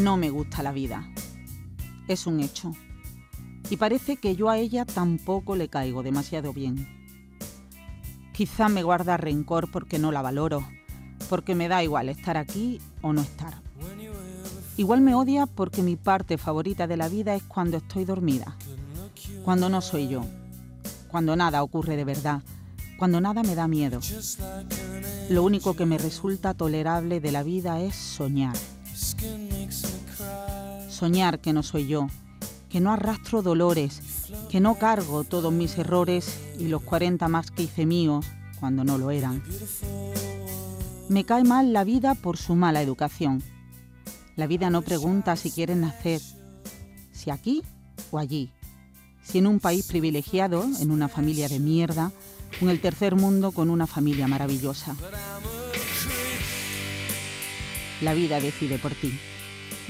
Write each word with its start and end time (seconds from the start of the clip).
no 0.00 0.16
me 0.16 0.30
gusta 0.30 0.62
la 0.62 0.72
vida. 0.72 1.08
Es 2.08 2.26
un 2.26 2.40
hecho. 2.40 2.72
Y 3.68 3.76
parece 3.76 4.16
que 4.16 4.34
yo 4.34 4.48
a 4.48 4.58
ella 4.58 4.84
tampoco 4.84 5.54
le 5.54 5.68
caigo 5.68 6.02
demasiado 6.02 6.52
bien. 6.52 6.88
Quizá 8.32 8.68
me 8.68 8.82
guarda 8.82 9.16
rencor 9.16 9.70
porque 9.70 9.98
no 9.98 10.10
la 10.10 10.22
valoro, 10.22 10.66
porque 11.28 11.54
me 11.54 11.68
da 11.68 11.84
igual 11.84 12.08
estar 12.08 12.36
aquí 12.36 12.80
o 13.02 13.12
no 13.12 13.20
estar. 13.20 13.60
Igual 14.76 15.02
me 15.02 15.14
odia 15.14 15.46
porque 15.46 15.82
mi 15.82 15.96
parte 15.96 16.38
favorita 16.38 16.86
de 16.86 16.96
la 16.96 17.08
vida 17.08 17.34
es 17.34 17.42
cuando 17.42 17.76
estoy 17.76 18.06
dormida, 18.06 18.56
cuando 19.44 19.68
no 19.68 19.82
soy 19.82 20.08
yo, 20.08 20.24
cuando 21.08 21.36
nada 21.36 21.62
ocurre 21.62 21.96
de 21.96 22.04
verdad, 22.04 22.42
cuando 22.98 23.20
nada 23.20 23.42
me 23.42 23.54
da 23.54 23.68
miedo. 23.68 24.00
Lo 25.28 25.42
único 25.42 25.76
que 25.76 25.84
me 25.84 25.98
resulta 25.98 26.54
tolerable 26.54 27.20
de 27.20 27.32
la 27.32 27.42
vida 27.42 27.80
es 27.80 27.94
soñar. 27.94 28.56
Soñar 31.00 31.40
que 31.40 31.54
no 31.54 31.62
soy 31.62 31.86
yo, 31.86 32.08
que 32.68 32.78
no 32.78 32.92
arrastro 32.92 33.40
dolores, 33.40 34.02
que 34.50 34.60
no 34.60 34.74
cargo 34.74 35.24
todos 35.24 35.50
mis 35.50 35.78
errores 35.78 36.38
y 36.58 36.68
los 36.68 36.82
40 36.82 37.26
más 37.26 37.50
que 37.50 37.62
hice 37.62 37.86
míos 37.86 38.26
cuando 38.60 38.84
no 38.84 38.98
lo 38.98 39.10
eran. 39.10 39.42
Me 41.08 41.24
cae 41.24 41.42
mal 41.42 41.72
la 41.72 41.84
vida 41.84 42.14
por 42.14 42.36
su 42.36 42.54
mala 42.54 42.82
educación. 42.82 43.42
La 44.36 44.46
vida 44.46 44.68
no 44.68 44.82
pregunta 44.82 45.36
si 45.36 45.50
quieres 45.50 45.78
nacer, 45.78 46.20
si 47.12 47.30
aquí 47.30 47.62
o 48.10 48.18
allí, 48.18 48.52
si 49.22 49.38
en 49.38 49.46
un 49.46 49.58
país 49.58 49.86
privilegiado, 49.86 50.66
en 50.80 50.90
una 50.90 51.08
familia 51.08 51.48
de 51.48 51.60
mierda, 51.60 52.12
en 52.60 52.68
el 52.68 52.78
tercer 52.78 53.16
mundo 53.16 53.52
con 53.52 53.70
una 53.70 53.86
familia 53.86 54.28
maravillosa. 54.28 54.94
La 58.02 58.12
vida 58.12 58.38
decide 58.38 58.76
por 58.78 58.92
ti 58.94 59.18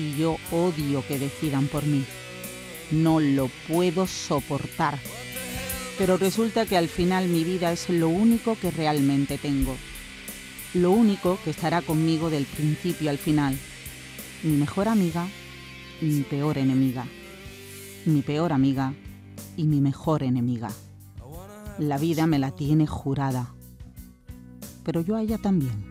y 0.00 0.16
yo 0.16 0.38
odio 0.50 1.04
que 1.06 1.18
decidan 1.18 1.66
por 1.66 1.84
mí. 1.84 2.04
No 2.90 3.20
lo 3.20 3.48
puedo 3.68 4.06
soportar. 4.06 4.98
Pero 5.98 6.16
resulta 6.16 6.64
que 6.64 6.76
al 6.76 6.88
final 6.88 7.28
mi 7.28 7.44
vida 7.44 7.72
es 7.72 7.90
lo 7.90 8.08
único 8.08 8.56
que 8.58 8.70
realmente 8.70 9.36
tengo. 9.36 9.76
Lo 10.72 10.90
único 10.90 11.38
que 11.44 11.50
estará 11.50 11.82
conmigo 11.82 12.30
del 12.30 12.46
principio 12.46 13.10
al 13.10 13.18
final. 13.18 13.58
Mi 14.42 14.56
mejor 14.56 14.88
amiga 14.88 15.28
mi 16.00 16.22
peor 16.22 16.56
enemiga. 16.56 17.06
Mi 18.06 18.22
peor 18.22 18.52
amiga 18.52 18.94
y 19.56 19.64
mi 19.64 19.80
mejor 19.80 20.22
enemiga. 20.22 20.70
La 21.78 21.98
vida 21.98 22.26
me 22.26 22.38
la 22.38 22.52
tiene 22.52 22.86
jurada. 22.86 23.54
Pero 24.82 25.02
yo 25.02 25.16
a 25.16 25.22
ella 25.22 25.38
también. 25.38 25.89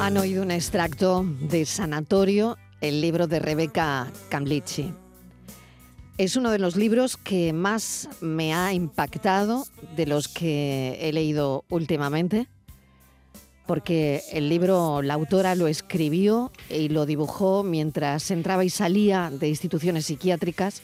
Han 0.00 0.16
oído 0.18 0.42
un 0.42 0.50
extracto 0.50 1.24
de 1.40 1.64
Sanatorio, 1.64 2.58
el 2.80 3.00
libro 3.00 3.26
de 3.26 3.38
Rebeca 3.38 4.12
Camlici. 4.28 4.92
Es 6.18 6.36
uno 6.36 6.50
de 6.50 6.58
los 6.58 6.76
libros 6.76 7.16
que 7.16 7.52
más 7.52 8.08
me 8.20 8.52
ha 8.52 8.72
impactado 8.72 9.66
de 9.96 10.06
los 10.06 10.28
que 10.28 10.98
he 11.00 11.12
leído 11.12 11.64
últimamente, 11.70 12.48
porque 13.66 14.22
el 14.32 14.48
libro 14.48 15.02
la 15.02 15.14
autora 15.14 15.54
lo 15.54 15.68
escribió 15.68 16.52
y 16.68 16.88
lo 16.88 17.06
dibujó 17.06 17.62
mientras 17.62 18.30
entraba 18.30 18.64
y 18.64 18.70
salía 18.70 19.30
de 19.30 19.48
instituciones 19.48 20.06
psiquiátricas 20.06 20.82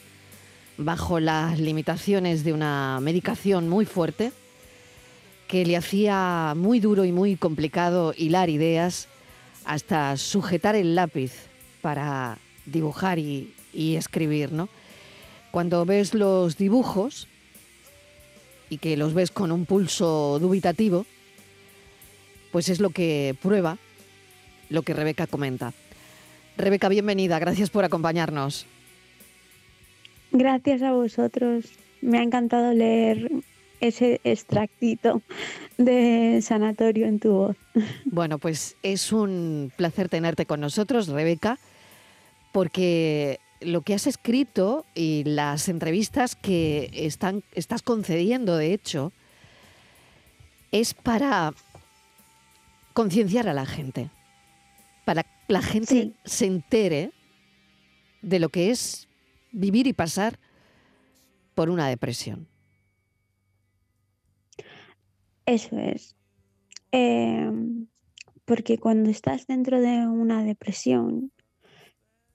bajo 0.77 1.19
las 1.19 1.59
limitaciones 1.59 2.43
de 2.43 2.53
una 2.53 2.99
medicación 3.01 3.69
muy 3.69 3.85
fuerte 3.85 4.31
que 5.47 5.65
le 5.65 5.75
hacía 5.75 6.53
muy 6.55 6.79
duro 6.79 7.03
y 7.03 7.11
muy 7.11 7.35
complicado 7.35 8.13
hilar 8.15 8.49
ideas 8.49 9.07
hasta 9.65 10.15
sujetar 10.17 10.75
el 10.75 10.95
lápiz 10.95 11.33
para 11.81 12.37
dibujar 12.65 13.19
y, 13.19 13.53
escribir, 13.73 14.51
¿no? 14.51 14.69
Cuando 15.51 15.85
ves 15.85 16.13
los 16.13 16.57
dibujos 16.57 17.27
y 18.69 18.77
que 18.77 18.95
los 18.97 19.13
ves 19.13 19.31
con 19.31 19.51
un 19.51 19.65
pulso 19.65 20.39
dubitativo, 20.39 21.05
pues 22.51 22.69
es 22.69 22.79
lo 22.79 22.89
que 22.89 23.35
prueba 23.41 23.77
lo 24.69 24.83
que 24.83 24.93
Rebeca 24.93 25.27
comenta. 25.27 25.73
Rebeca, 26.57 26.87
bienvenida, 26.89 27.39
gracias 27.39 27.69
por 27.69 27.83
acompañarnos. 27.83 28.65
Gracias 30.31 30.81
a 30.81 30.93
vosotros. 30.93 31.65
Me 32.01 32.19
ha 32.19 32.23
encantado 32.23 32.73
leer 32.73 33.29
ese 33.81 34.21
extractito 34.23 35.21
de 35.77 36.39
sanatorio 36.41 37.07
en 37.07 37.19
tu 37.19 37.31
voz. 37.31 37.57
Bueno, 38.05 38.37
pues 38.37 38.75
es 38.83 39.11
un 39.11 39.71
placer 39.75 40.09
tenerte 40.09 40.45
con 40.45 40.59
nosotros, 40.59 41.07
Rebeca, 41.07 41.59
porque 42.51 43.39
lo 43.59 43.81
que 43.81 43.93
has 43.93 44.07
escrito 44.07 44.85
y 44.95 45.23
las 45.23 45.69
entrevistas 45.69 46.35
que 46.35 46.89
están, 46.93 47.43
estás 47.53 47.81
concediendo, 47.81 48.57
de 48.57 48.73
hecho, 48.73 49.11
es 50.71 50.93
para 50.93 51.53
concienciar 52.93 53.47
a 53.47 53.53
la 53.53 53.65
gente, 53.65 54.09
para 55.05 55.23
que 55.23 55.29
la 55.47 55.61
gente 55.61 56.11
se 56.25 56.45
entere 56.45 57.11
de 58.21 58.39
lo 58.39 58.49
que 58.49 58.71
es 58.71 59.07
vivir 59.51 59.87
y 59.87 59.93
pasar 59.93 60.39
por 61.55 61.69
una 61.69 61.87
depresión. 61.87 62.47
Eso 65.45 65.77
es. 65.77 66.15
Em, 66.91 67.87
porque 68.45 68.77
cuando 68.77 69.09
estás 69.09 69.47
dentro 69.47 69.79
de 69.81 70.07
una 70.07 70.43
depresión, 70.43 71.31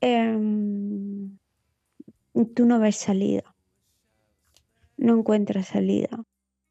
em, 0.01 1.39
tú 2.55 2.67
no 2.67 2.79
ves 2.79 2.97
salida, 2.97 3.55
no 4.97 5.19
encuentras 5.19 5.69
salida. 5.69 6.25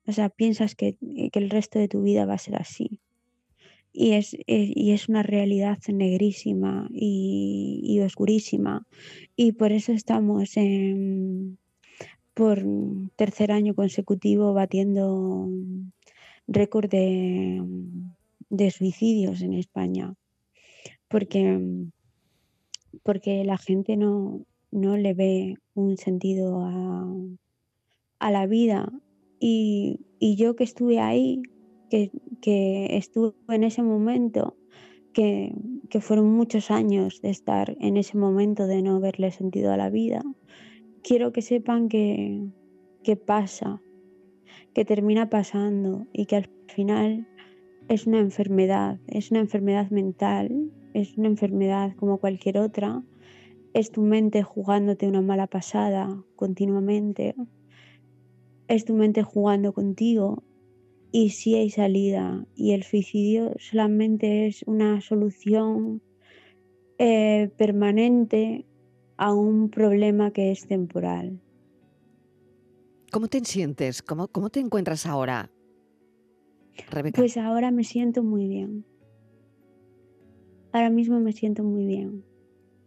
O 0.08 0.12
sea, 0.12 0.30
piensas 0.30 0.76
que, 0.76 0.98
que, 1.32 1.40
el 1.40 1.50
resto 1.50 1.80
de 1.80 1.88
tu 1.88 2.04
vida 2.04 2.26
va 2.26 2.36
a 2.36 2.38
ser 2.38 2.56
así 2.56 3.02
y 3.96 4.12
es, 4.14 4.36
y 4.46 4.92
es 4.92 5.08
una 5.08 5.24
realidad 5.24 5.80
negrísima 5.88 6.90
y, 6.92 8.00
oscurísima. 8.04 8.86
Y 9.36 9.54
por 9.54 9.72
eso 9.72 9.94
estamos 9.94 10.54
por 12.34 12.66
tercer 13.16 13.52
año 13.52 13.74
consecutivo 13.74 14.54
batiendo 14.54 15.50
récord 16.48 16.90
de, 16.90 17.64
de 18.50 18.72
suicidios 18.72 19.42
en 19.42 19.54
España. 19.54 20.14
Porque, 21.08 21.86
porque 23.04 23.46
la 23.46 23.58
gente 23.58 23.96
no, 23.96 24.46
no 24.72 24.98
le 24.98 25.14
ve 25.14 25.56
un 25.74 25.98
sentido 25.98 26.66
a, 26.66 27.08
a 28.20 28.32
la 28.32 28.46
vida. 28.46 28.92
Y, 29.40 30.02
y 30.20 30.36
yo 30.36 30.56
que 30.56 30.66
estuve 30.66 31.00
ahí, 31.00 31.42
que, 31.90 32.12
que 32.42 32.98
estuve 32.98 33.34
en 33.50 33.64
ese 33.64 33.84
momento, 33.84 34.56
que, 35.14 35.56
que, 35.90 36.02
fueron 36.02 36.32
muchos 36.34 36.72
años 36.72 37.22
de 37.22 37.30
estar 37.30 37.78
en 37.80 37.98
ese 37.98 38.18
momento 38.18 38.68
de 38.68 38.82
no 38.82 39.00
verle 39.00 39.32
sentido 39.32 39.72
a 39.72 39.78
la 39.78 39.90
vida, 39.90 40.22
quiero 41.04 41.32
que 41.32 41.42
sepan 41.42 41.88
que, 41.88 42.44
que 43.04 43.16
pasa, 43.16 43.82
que 44.74 44.84
termina 44.84 45.30
pasando 45.30 46.06
y 46.12 46.26
que 46.26 46.38
al 46.38 46.50
final 46.68 47.28
es 47.88 48.08
una 48.08 48.20
enfermedad, 48.20 49.00
es 49.08 49.32
una 49.32 49.40
enfermedad 49.40 49.90
mental, 49.92 50.72
es 50.94 51.18
una 51.18 51.28
enfermedad 51.28 51.96
como 51.96 52.18
cualquier 52.18 52.58
otra, 52.58 53.04
es 53.74 53.92
tu 53.92 54.02
mente 54.02 54.44
jugándote 54.44 55.08
una 55.08 55.22
mala 55.22 55.48
pasada 55.48 56.24
continuamente, 56.36 57.36
es 58.68 58.86
tu 58.86 58.96
mente 58.96 59.22
jugando 59.22 59.74
contigo 59.74 60.44
y 61.18 61.30
si 61.30 61.56
hay 61.56 61.70
salida 61.70 62.46
y 62.58 62.74
el 62.74 62.84
suicidio 62.84 63.54
solamente 63.58 64.48
es 64.48 64.64
una 64.64 65.00
solución 65.00 66.02
eh, 66.98 67.50
permanente 67.58 68.66
a 69.16 69.32
un 69.32 69.70
problema 69.70 70.32
que 70.32 70.52
es 70.52 70.68
temporal. 70.68 71.40
¿Cómo 73.14 73.30
te 73.30 73.40
sientes? 73.46 74.02
¿Cómo, 74.02 74.28
cómo 74.28 74.50
te 74.50 74.60
encuentras 74.60 75.06
ahora, 75.06 75.50
Rebeca? 76.90 77.22
Pues 77.22 77.38
ahora 77.38 77.72
me 77.72 77.86
siento 77.86 78.22
muy 78.22 78.50
bien. 78.50 78.86
Ahora 80.74 80.90
mismo 80.90 81.22
me 81.22 81.32
siento 81.32 81.64
muy 81.64 81.86
bien. 81.86 82.26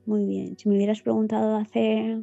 Muy 0.05 0.27
bien. 0.27 0.59
Si 0.59 0.69
me 0.69 0.77
hubieras 0.77 1.01
preguntado 1.01 1.57
hace 1.57 2.23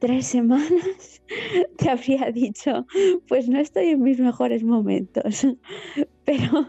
tres 0.00 0.26
semanas 0.26 1.22
te 1.76 1.88
habría 1.88 2.32
dicho, 2.32 2.86
pues 3.28 3.48
no 3.48 3.60
estoy 3.60 3.90
en 3.90 4.02
mis 4.02 4.18
mejores 4.18 4.64
momentos, 4.64 5.46
pero 6.24 6.66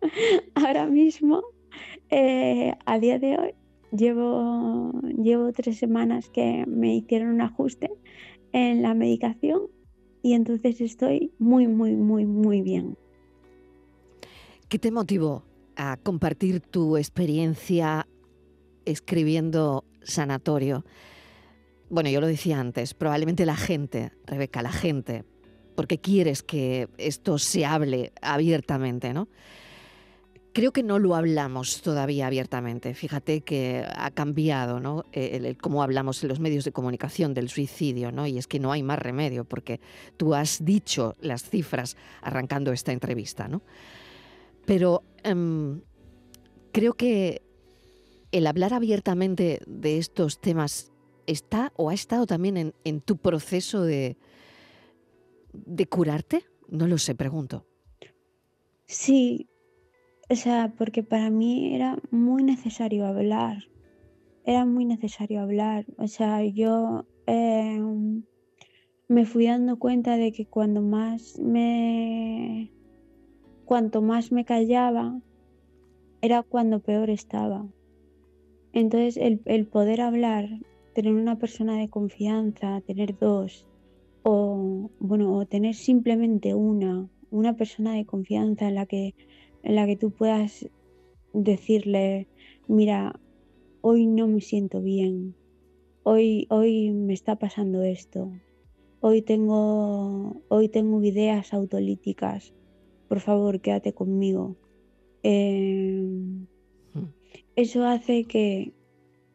ahora 0.54 0.86
mismo, 0.86 1.42
eh, 2.10 2.72
a 2.86 2.98
día 2.98 3.18
de 3.18 3.38
hoy, 3.38 3.54
llevo, 3.92 4.92
llevo 5.02 5.52
tres 5.52 5.78
semanas 5.78 6.28
que 6.30 6.64
me 6.66 6.96
hicieron 6.96 7.28
un 7.28 7.42
ajuste 7.42 7.90
en 8.52 8.82
la 8.82 8.94
medicación 8.94 9.68
y 10.22 10.32
entonces 10.32 10.80
estoy 10.80 11.32
muy, 11.38 11.68
muy, 11.68 11.94
muy, 11.94 12.24
muy 12.24 12.62
bien. 12.62 12.96
¿Qué 14.68 14.78
te 14.78 14.90
motivó 14.90 15.44
a 15.76 15.96
compartir 15.96 16.60
tu 16.60 16.96
experiencia 16.96 18.06
escribiendo 18.84 19.84
sanatorio? 20.02 20.84
Bueno, 21.90 22.10
yo 22.10 22.20
lo 22.20 22.26
decía 22.26 22.60
antes, 22.60 22.92
probablemente 22.92 23.46
la 23.46 23.56
gente, 23.56 24.12
Rebeca, 24.26 24.62
la 24.62 24.72
gente, 24.72 25.24
porque 25.74 25.98
quieres 25.98 26.42
que 26.42 26.88
esto 26.98 27.38
se 27.38 27.64
hable 27.64 28.12
abiertamente, 28.20 29.14
¿no? 29.14 29.28
Creo 30.52 30.72
que 30.72 30.82
no 30.82 30.98
lo 30.98 31.14
hablamos 31.14 31.82
todavía 31.82 32.26
abiertamente. 32.26 32.92
Fíjate 32.92 33.42
que 33.42 33.86
ha 33.88 34.10
cambiado 34.10 34.80
¿no? 34.80 35.04
el, 35.12 35.56
cómo 35.56 35.82
hablamos 35.82 36.20
en 36.22 36.30
los 36.30 36.40
medios 36.40 36.64
de 36.64 36.72
comunicación 36.72 37.32
del 37.32 37.48
suicidio, 37.48 38.10
¿no? 38.10 38.26
y 38.26 38.38
es 38.38 38.48
que 38.48 38.58
no 38.58 38.72
hay 38.72 38.82
más 38.82 38.98
remedio, 38.98 39.44
porque 39.44 39.80
tú 40.16 40.34
has 40.34 40.64
dicho 40.64 41.14
las 41.20 41.48
cifras 41.48 41.96
arrancando 42.22 42.72
esta 42.72 42.92
entrevista. 42.92 43.46
¿no? 43.46 43.62
Pero 44.64 45.04
em, 45.22 45.80
creo 46.72 46.94
que 46.94 47.42
el 48.32 48.46
hablar 48.48 48.74
abiertamente 48.74 49.60
de 49.66 49.98
estos 49.98 50.40
temas 50.40 50.90
está 51.28 51.72
o 51.76 51.90
ha 51.90 51.94
estado 51.94 52.26
también 52.26 52.74
en, 52.84 53.00
tu 53.00 53.18
proceso 53.18 53.82
de, 53.82 54.16
de 55.52 55.86
curarte. 55.86 56.44
No 56.68 56.86
lo 56.86 56.98
sé, 56.98 57.14
pregunto. 57.14 57.64
Sí, 58.86 59.48
o 60.30 60.34
sea, 60.34 60.74
porque 60.76 61.02
para 61.02 61.30
mí 61.30 61.74
era 61.74 61.98
muy 62.10 62.42
necesario 62.42 63.06
hablar. 63.06 63.64
Era 64.44 64.64
muy 64.64 64.84
necesario 64.84 65.40
hablar. 65.40 65.86
O 65.98 66.06
sea, 66.06 66.44
yo 66.44 67.06
em, 67.26 68.24
me 69.08 69.24
fui 69.26 69.46
dando 69.46 69.78
cuenta 69.78 70.16
de 70.16 70.32
que 70.32 70.46
cuando 70.46 70.82
más 70.82 71.38
me. 71.38 72.72
Cuanto 73.64 74.00
más 74.00 74.32
me 74.32 74.46
callaba, 74.46 75.20
era 76.22 76.42
cuando 76.42 76.80
peor 76.80 77.10
estaba. 77.10 77.66
Entonces, 78.72 79.18
el, 79.18 79.42
el 79.44 79.66
poder 79.66 80.00
hablar, 80.00 80.48
tener 80.98 81.14
una 81.14 81.38
persona 81.38 81.78
de 81.78 81.88
confianza, 81.88 82.80
tener 82.80 83.16
dos, 83.16 83.68
o 84.24 84.90
bueno, 84.98 85.36
o 85.36 85.46
tener 85.46 85.76
simplemente 85.76 86.56
una, 86.56 87.08
una 87.30 87.54
persona 87.54 87.94
de 87.94 88.04
confianza 88.04 88.66
en 88.66 88.74
la 88.74 88.84
que 88.84 89.14
en 89.62 89.76
la 89.76 89.86
que 89.86 89.94
tú 89.94 90.10
puedas 90.10 90.68
decirle, 91.32 92.26
mira, 92.66 93.20
hoy 93.80 94.06
no 94.08 94.26
me 94.26 94.40
siento 94.40 94.82
bien, 94.82 95.36
hoy, 96.02 96.48
hoy 96.50 96.90
me 96.90 97.14
está 97.14 97.36
pasando 97.36 97.84
esto, 97.84 98.32
hoy 98.98 99.22
tengo, 99.22 100.42
hoy 100.48 100.68
tengo 100.68 101.00
ideas 101.04 101.54
autolíticas, 101.54 102.52
por 103.08 103.20
favor, 103.20 103.60
quédate 103.60 103.92
conmigo. 103.92 104.56
Em, 105.22 106.48
hmm. 106.92 107.12
eso 107.54 107.84
hace 107.84 108.24
que, 108.24 108.72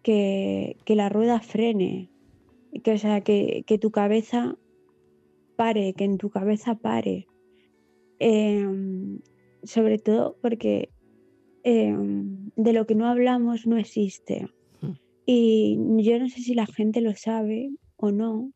que, 0.03 0.75
la 0.87 1.09
rueda 1.09 1.39
frene, 1.39 2.09
que, 2.83 2.93
o 2.93 2.97
sea, 2.97 3.21
que, 3.21 3.63
que, 3.65 3.77
tu 3.77 3.91
cabeza 3.91 4.57
pare, 5.55 5.93
que 5.93 6.03
en 6.03 6.17
tu 6.17 6.29
cabeza 6.29 6.75
pare. 6.75 7.27
Em, 8.19 9.19
sobre 9.63 9.97
todo 9.97 10.37
porque 10.41 10.89
em, 11.63 12.51
de 12.55 12.73
lo 12.73 12.85
que 12.85 12.95
no 12.95 13.07
hablamos 13.07 13.65
no 13.65 13.77
existe. 13.77 14.47
Hmm. 14.81 14.93
Y 15.25 15.77
yo 16.03 16.19
no 16.19 16.29
sé 16.29 16.41
si 16.41 16.53
la 16.53 16.67
gente 16.67 17.01
lo 17.01 17.15
sabe 17.15 17.71
o 17.95 18.11
no, 18.11 18.51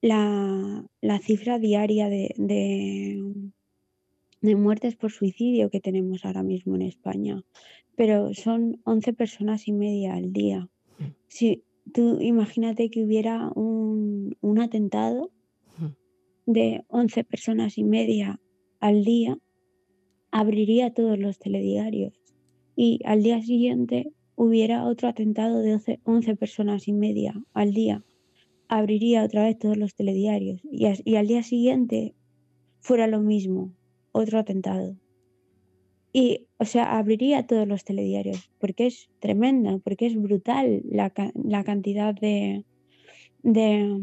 la, 0.00 0.84
cifra 1.22 1.58
diaria 1.58 2.08
de, 2.08 2.34
de, 2.36 3.22
muertes 4.56 4.96
por 4.96 5.10
suicidio 5.10 5.70
que 5.70 5.80
tenemos 5.80 6.24
ahora 6.24 6.42
mismo 6.42 6.76
en 6.76 6.82
España, 6.82 7.42
pero 7.96 8.34
son 8.34 8.80
11 8.84 9.12
personas 9.12 9.68
y 9.68 9.72
media 9.72 10.14
al 10.14 10.32
día. 10.32 10.68
Hmm. 10.98 11.12
Si 11.28 11.64
tú 11.92 12.18
imagínate 12.20 12.90
que 12.90 13.04
hubiera 13.04 13.50
un, 13.54 14.36
un 14.40 14.60
atentado 14.60 15.30
hmm. 15.78 16.50
de 16.52 16.84
11 16.88 17.24
personas 17.24 17.78
y 17.78 17.84
media 17.84 18.40
al 18.80 19.04
día, 19.04 19.38
abriría 20.30 20.92
todos 20.92 21.18
los 21.18 21.38
telediarios 21.38 22.12
y 22.76 23.00
al 23.04 23.22
día 23.22 23.40
siguiente 23.42 24.12
hubiera 24.36 24.84
otro 24.84 25.08
atentado 25.08 25.60
de 25.60 26.00
11 26.04 26.36
personas 26.36 26.88
y 26.88 26.92
media 26.92 27.40
al 27.52 27.72
día, 27.72 28.04
abriría 28.68 29.24
otra 29.24 29.44
vez 29.44 29.58
todos 29.58 29.76
los 29.76 29.94
telediarios 29.94 30.60
y, 30.64 30.86
y 31.04 31.16
al 31.16 31.26
día 31.28 31.42
siguiente 31.42 32.14
fuera 32.80 33.06
lo 33.06 33.20
mismo, 33.20 33.72
otro 34.12 34.38
atentado. 34.38 34.96
Y, 36.16 36.46
o 36.58 36.64
sea, 36.64 36.96
abriría 36.96 37.44
todos 37.44 37.66
los 37.66 37.82
telediarios, 37.82 38.48
porque 38.60 38.86
es 38.86 39.10
tremenda, 39.18 39.78
porque 39.78 40.06
es 40.06 40.14
brutal 40.14 40.80
la, 40.88 41.12
la 41.34 41.64
cantidad 41.64 42.14
de, 42.14 42.64
de, 43.42 43.98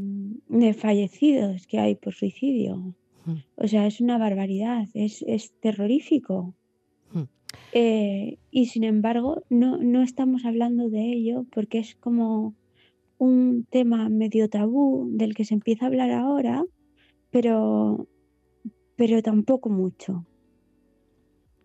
de, 0.49 0.73
fallecidos 0.73 1.67
que 1.67 1.79
hay 1.79 1.95
por 1.95 2.13
suicidio. 2.13 2.93
O 3.55 3.65
sea, 3.69 3.87
es 3.87 4.01
una 4.01 4.17
barbaridad, 4.17 4.89
es, 4.93 5.53
terrorífico. 5.61 6.53
Eh, 7.71 8.39
y 8.51 8.65
sin 8.65 8.83
embargo, 8.83 9.43
no, 9.49 9.77
no 9.77 10.01
estamos 10.01 10.43
hablando 10.43 10.89
de 10.89 11.13
ello 11.13 11.45
porque 11.49 11.79
es 11.79 11.95
como 11.95 12.55
un 13.19 13.65
tema 13.69 14.09
medio 14.09 14.49
tabú 14.49 15.07
del 15.13 15.33
que 15.33 15.45
se 15.45 15.53
empieza 15.53 15.85
a 15.85 15.87
hablar 15.87 16.11
ahora, 16.11 16.65
pero, 17.29 18.09
pero 18.97 19.21
tampoco 19.21 19.69
mucho. 19.69 20.25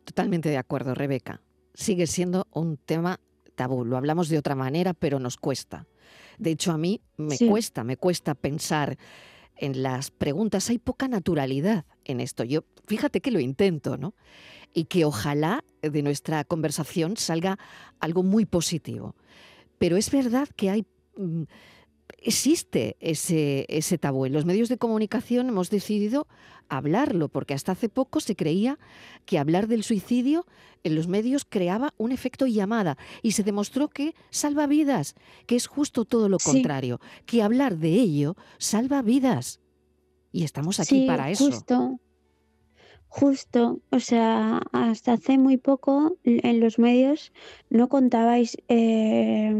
Totalmente 0.06 0.48
de 0.48 0.56
acuerdo, 0.56 0.94
Rebeca. 0.94 1.42
Sigue 1.74 2.06
siendo 2.06 2.46
un 2.52 2.76
tema 2.76 3.18
tabú. 3.56 3.84
Lo 3.84 3.96
hablamos 3.96 4.28
de 4.28 4.38
otra 4.38 4.54
manera, 4.54 4.94
pero 4.94 5.18
nos 5.18 5.36
cuesta. 5.36 5.88
De 6.38 6.52
hecho, 6.52 6.70
a 6.70 6.78
mí 6.78 7.00
me 7.16 7.36
cuesta, 7.36 7.82
me 7.82 7.96
cuesta 7.96 8.36
pensar 8.36 8.96
en 9.56 9.82
las 9.82 10.12
preguntas 10.12 10.70
hay 10.70 10.78
poca 10.78 11.08
naturalidad 11.08 11.86
en 12.04 12.20
esto. 12.20 12.44
Yo, 12.44 12.62
fíjate 12.86 13.20
que 13.20 13.32
lo 13.32 13.40
intento, 13.40 13.96
¿no? 13.96 14.14
Y 14.72 14.84
que 14.84 15.04
ojalá 15.04 15.64
de 15.82 16.02
nuestra 16.02 16.44
conversación 16.44 17.16
salga 17.16 17.58
algo 17.98 18.22
muy 18.22 18.44
positivo. 18.44 19.16
Pero 19.78 19.96
es 19.96 20.10
verdad 20.12 20.48
que 20.54 20.70
hay 20.70 20.86
mm, 21.16 21.44
existe 22.18 22.96
ese, 23.00 23.66
ese 23.68 23.98
tabú. 23.98 24.26
En 24.26 24.32
los 24.32 24.44
medios 24.44 24.68
de 24.68 24.78
comunicación 24.78 25.48
hemos 25.48 25.70
decidido 25.70 26.28
hablarlo, 26.68 27.28
porque 27.28 27.54
hasta 27.54 27.72
hace 27.72 27.88
poco 27.88 28.20
se 28.20 28.36
creía 28.36 28.78
que 29.24 29.38
hablar 29.38 29.66
del 29.66 29.82
suicidio 29.82 30.46
en 30.84 30.94
los 30.94 31.08
medios 31.08 31.44
creaba 31.44 31.94
un 31.98 32.12
efecto 32.12 32.46
llamada 32.46 32.96
y 33.22 33.32
se 33.32 33.42
demostró 33.42 33.88
que 33.88 34.14
salva 34.30 34.66
vidas, 34.66 35.14
que 35.46 35.56
es 35.56 35.66
justo 35.66 36.04
todo 36.04 36.28
lo 36.28 36.38
contrario, 36.38 37.00
que 37.26 37.42
hablar 37.42 37.78
de 37.78 37.90
ello 37.90 38.36
salva 38.58 39.02
vidas. 39.02 39.60
Y 40.32 40.44
estamos 40.44 40.80
aquí 40.80 41.06
para 41.06 41.30
eso. 41.30 41.46
Justo. 41.46 42.00
Justo, 43.08 43.80
o 43.90 44.00
sea, 44.00 44.60
hasta 44.72 45.14
hace 45.14 45.38
muy 45.38 45.56
poco 45.56 46.18
en 46.24 46.60
los 46.60 46.78
medios 46.78 47.32
no 47.70 47.88
contabais 47.88 48.58
eh, 48.68 49.54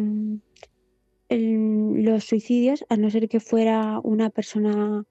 los 1.31 2.25
suicidios, 2.25 2.85
a 2.89 2.97
no 2.97 3.11
ser 3.11 3.29
que 3.29 3.41
fuera 3.41 4.01
una 4.03 4.31
persona 4.31 5.05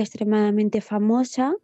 extremadamente 0.00 0.80
famosa, 0.80 1.54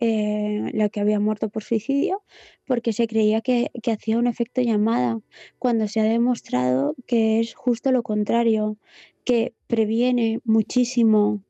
eh, 0.00 0.70
la 0.72 0.88
que 0.88 1.00
había 1.00 1.20
muerto 1.20 1.48
por 1.48 1.62
suicidio, 1.62 2.22
porque 2.66 2.92
se 2.92 3.06
creía 3.06 3.40
que, 3.40 3.70
hacía 3.90 4.18
un 4.18 4.26
efecto 4.26 4.60
llamada, 4.60 5.20
cuando 5.58 5.88
se 5.88 6.00
ha 6.00 6.04
demostrado 6.04 6.94
que 7.06 7.40
es 7.40 7.54
justo 7.54 7.90
lo 7.92 8.02
contrario, 8.02 8.76
que 9.24 9.54
previene 9.66 10.40
muchísimo 10.44 11.42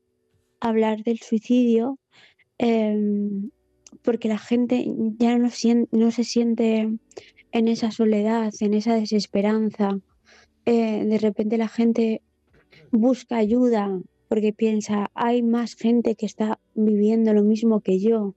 hablar 0.59 1.03
del 1.03 1.19
suicidio, 1.19 1.99
em, 2.57 3.51
porque 4.01 4.27
la 4.27 4.37
gente 4.37 4.85
ya 5.17 5.37
no, 5.37 5.49
no 5.91 6.11
se 6.11 6.23
siente 6.23 6.89
en 7.51 7.67
esa 7.67 7.91
soledad, 7.91 8.53
en 8.59 8.73
esa 8.73 8.95
desesperanza. 8.95 9.99
Eh, 10.65 11.05
de 11.05 11.17
repente 11.19 11.57
la 11.57 11.67
gente 11.67 12.21
busca 12.91 13.37
ayuda 13.37 14.01
porque 14.27 14.53
piensa, 14.53 15.11
hay 15.13 15.41
más 15.41 15.75
gente 15.75 16.15
que 16.15 16.25
está 16.25 16.59
viviendo 16.73 17.33
lo 17.33 17.43
mismo 17.43 17.81
que 17.81 17.99
yo. 17.99 18.35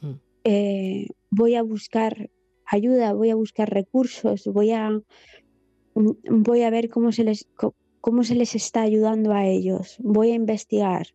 Hmm. 0.00 0.14
Eh, 0.44 1.08
voy 1.30 1.54
a 1.54 1.62
buscar 1.62 2.30
ayuda, 2.66 3.12
voy 3.12 3.30
a 3.30 3.34
buscar 3.34 3.70
recursos, 3.70 4.46
voy 4.46 4.72
a, 4.72 4.90
mm, 5.94 6.42
voy 6.42 6.62
a 6.62 6.70
ver 6.70 6.88
cómo 6.88 7.12
se 7.12 7.24
les, 7.24 7.48
cómo 8.00 8.24
se 8.24 8.34
les 8.34 8.54
está 8.54 8.82
ayudando 8.82 9.32
a 9.32 9.46
ellos, 9.46 9.96
voy 10.00 10.30
a 10.30 10.34
investigar. 10.34 11.08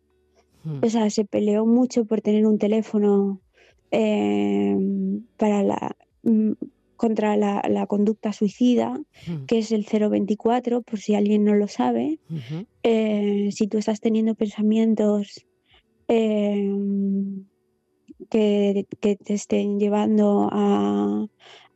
Hmm. 0.64 0.80
O 0.82 0.88
sea, 0.88 1.08
se 1.10 1.24
peleó 1.24 1.66
mucho 1.66 2.04
por 2.04 2.20
tener 2.20 2.46
un 2.46 2.58
teléfono 2.58 3.40
eh, 3.90 4.76
para 5.36 5.62
la, 5.62 5.96
mm, 6.22 6.52
contra 6.96 7.36
la, 7.36 7.86
conducta 7.86 8.32
suicida, 8.32 9.00
que 9.46 9.58
es 9.58 9.72
el 9.72 9.84
024, 9.84 10.82
por 10.82 10.98
si 10.98 11.14
alguien 11.14 11.44
no 11.44 11.54
lo 11.54 11.68
sabe. 11.68 12.18
Eh, 12.82 13.50
si 13.52 13.68
tú 13.68 13.78
estás 13.78 14.00
teniendo 14.00 14.34
pensamientos 14.34 15.46
em, 16.08 17.44
que, 18.30 18.86
te 19.00 19.34
estén 19.34 19.78
llevando 19.78 20.48
a, 20.50 21.26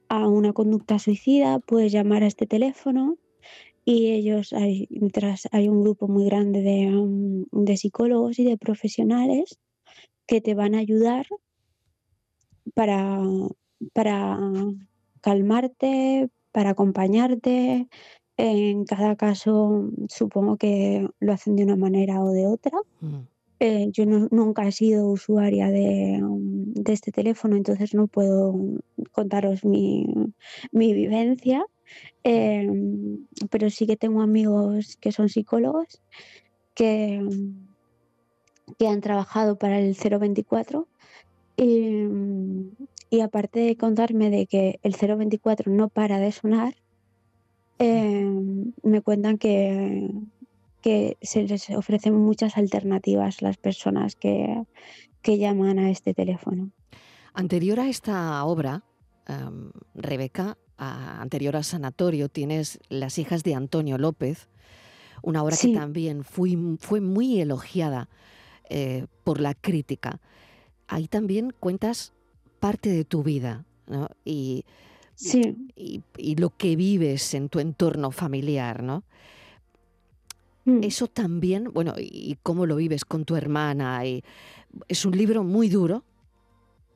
una 0.08 0.52
conducta 0.52 0.98
suicida, 0.98 1.60
puedes 1.60 1.92
llamar 1.92 2.24
a 2.24 2.26
este 2.26 2.46
teléfono 2.46 3.16
y 3.84 4.08
ellos, 4.08 4.52
hay, 4.52 4.88
hay 5.52 5.68
un 5.68 5.80
grupo 5.82 6.08
muy 6.08 6.24
grande 6.24 6.62
de, 6.62 6.82
em, 6.82 7.44
de 7.52 7.76
psicólogos 7.76 8.38
y 8.38 8.44
de 8.44 8.56
profesionales 8.58 9.58
que 10.26 10.40
te 10.40 10.54
van 10.54 10.74
a 10.74 10.78
ayudar 10.78 11.26
para, 12.74 13.20
para 13.92 14.38
calmarte, 15.20 16.30
para 16.52 16.70
acompañarte. 16.70 17.88
En 18.36 18.84
cada 18.84 19.16
caso, 19.16 19.90
supongo 20.08 20.56
que 20.56 21.08
lo 21.20 21.32
hacen 21.32 21.56
de 21.56 21.64
una 21.64 21.76
manera 21.76 22.22
o 22.22 22.32
de 22.32 22.46
otra. 22.46 22.78
Mm. 23.00 23.20
Eh, 23.62 23.90
yo 23.92 24.06
nunca 24.06 24.66
he 24.66 24.72
sido 24.72 25.08
usuaria 25.08 25.68
de, 25.70 26.22
este 26.86 27.12
teléfono, 27.12 27.56
entonces 27.56 27.92
no 27.92 28.06
puedo 28.06 28.54
contaros 29.12 29.66
mi, 29.66 30.06
vivencia, 30.72 31.66
em, 32.24 33.26
pero 33.50 33.68
sí 33.68 33.86
que 33.86 33.98
tengo 33.98 34.22
amigos 34.22 34.96
que 34.98 35.12
son 35.12 35.28
psicólogos 35.28 36.00
que, 36.74 37.20
que 38.78 38.88
han 38.88 39.02
trabajado 39.02 39.58
para 39.58 39.78
el 39.78 39.94
024 39.94 40.88
y, 41.58 42.06
aparte 43.19 43.59
de 43.59 43.76
contarme 43.76 44.31
de 44.31 44.47
que 44.47 44.79
el 44.85 44.95
024 44.95 45.73
no 45.73 45.88
para 45.88 46.21
de 46.21 46.31
sonar, 46.31 46.76
em, 47.79 48.73
me 48.85 49.00
cuentan 49.00 49.37
que, 49.37 50.09
que 50.81 51.17
se 51.21 51.43
les 51.43 51.71
ofrecen 51.71 52.14
muchas 52.14 52.57
alternativas 52.57 53.43
a 53.43 53.47
las 53.47 53.57
personas 53.57 54.14
que, 54.14 54.64
llaman 55.25 55.79
a 55.79 55.90
este 55.90 56.14
teléfono. 56.14 56.71
Anterior 57.35 57.81
a 57.81 57.88
esta 57.88 58.45
obra, 58.45 58.85
em, 59.26 59.71
Rebeca, 59.95 60.57
anterior 60.81 61.57
a 61.57 61.62
Sanatorio, 61.62 62.29
tienes 62.29 62.81
Las 62.88 63.19
hijas 63.19 63.43
de 63.43 63.55
Antonio 63.55 63.99
López, 63.99 64.49
una 65.23 65.43
obra 65.43 65.57
que 65.61 65.75
también 65.75 66.25
fue, 66.25 66.57
fue 66.79 67.00
muy 67.00 67.40
elogiada 67.40 68.09
eh, 68.69 69.07
por 69.25 69.40
la 69.40 69.55
crítica. 69.55 70.21
Ahí 70.88 71.09
también 71.09 71.52
cuentas 71.59 72.12
parte 72.61 72.90
de 72.90 73.05
tu 73.05 73.23
vida, 73.23 73.64
¿no? 73.87 74.09
Y, 74.25 74.64
sí. 75.14 75.57
y, 75.75 76.37
lo 76.37 76.50
que 76.50 76.76
vives 76.76 77.35
en 77.35 77.49
tu 77.49 77.59
entorno 77.59 78.11
familiar, 78.11 78.83
¿no? 78.83 79.02
Mm. 80.67 80.85
Eso 80.85 81.09
también, 81.09 81.73
bueno, 81.73 81.95
y 81.99 82.37
cómo 82.43 82.67
lo 82.67 82.76
vives 82.76 83.05
con 83.05 83.25
tu 83.25 83.35
hermana. 83.35 84.05
Y 84.07 84.23
es 84.87 85.05
un 85.05 85.17
libro 85.17 85.43
muy 85.43 85.69
duro, 85.69 86.05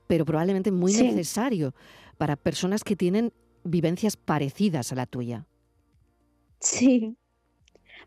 pero 0.06 0.25
probablemente 0.25 0.71
muy 0.71 0.92
necesario 0.92 1.75
para 2.18 2.37
personas 2.37 2.85
que 2.85 2.94
tienen 2.94 3.33
vivencias 3.64 4.16
parecidas 4.16 4.92
a 4.92 4.94
la 4.94 5.06
tuya. 5.06 5.47
Sí, 6.61 7.16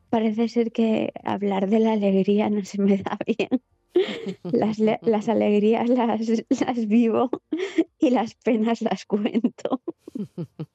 parece 0.10 0.48
ser 0.48 0.72
que 0.72 1.12
hablar 1.24 1.70
de 1.70 1.80
la 1.80 1.94
alegría 1.94 2.50
no 2.50 2.64
se 2.64 2.82
me 2.82 2.98
da 2.98 3.18
bien 3.26 3.62
las, 4.44 4.80
las 4.80 5.30
alegrías 5.30 5.90
las, 5.90 6.22
las 6.50 6.88
vivo 6.88 7.30
y 8.00 8.10
las 8.10 8.36
penas 8.36 8.82
las 8.82 9.06
cuento. 9.06 9.82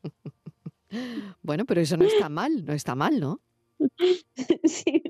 Bueno, 1.43 1.64
pero 1.64 1.81
eso 1.81 1.97
no 1.97 2.05
está 2.05 2.29
mal, 2.29 2.67
no 2.67 2.75
está 2.75 2.95
mal, 2.95 3.19
¿no? 3.19 3.41
Sí. 4.64 5.02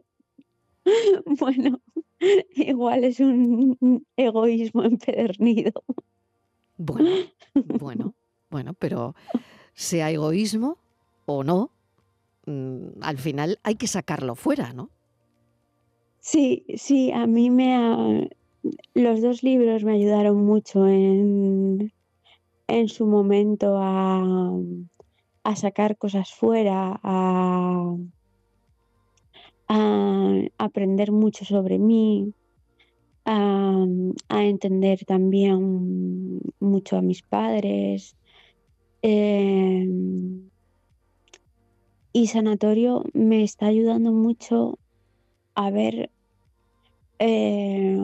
Bueno, 1.27 1.81
igual 2.55 3.05
es 3.05 3.21
un 3.21 4.07
egoísmo 4.17 4.85
empedernido. 4.85 5.73
Bueno, 6.77 7.11
bueno, 7.55 8.15
bueno, 8.51 8.75
pero 8.75 9.15
sea 9.75 10.11
egoísmo 10.11 10.79
o 11.27 11.45
no, 11.45 11.71
mm, 12.47 13.01
al 13.01 13.19
final 13.19 13.59
hay 13.63 13.77
que 13.77 13.87
sacarlo 13.87 14.35
fuera, 14.35 14.73
¿no? 14.73 14.91
Sí, 16.23 16.65
sí, 16.77 17.11
a 17.13 17.27
mí 17.27 17.51
me 17.51 17.75
ha... 17.75 18.29
Los 18.95 19.21
dos 19.21 19.43
libros 19.43 19.83
me 19.83 19.95
ayudaron 19.95 20.45
mucho 20.45 20.87
en, 20.87 21.93
en 22.69 22.89
su 22.89 23.07
momento 23.07 23.77
a, 23.77 24.57
a 25.43 25.57
sacar 25.57 25.99
cosas 25.99 26.33
fuera, 26.33 27.01
a, 27.03 27.97
aprender 30.59 31.11
mucho 31.11 31.45
sobre 31.45 31.79
mí, 31.81 32.33
a, 33.25 33.85
entender 34.31 35.05
también 35.05 36.41
mucho 36.61 36.97
a 36.97 37.03
mis 37.03 37.23
padres. 37.23 38.15
Em, 39.03 40.49
y 42.13 42.29
Sanatorio 42.29 43.03
me 43.13 43.43
está 43.43 43.67
ayudando 43.67 44.13
mucho 44.13 44.79
a 45.55 45.71
ver 45.71 46.11
eh, 47.19 47.99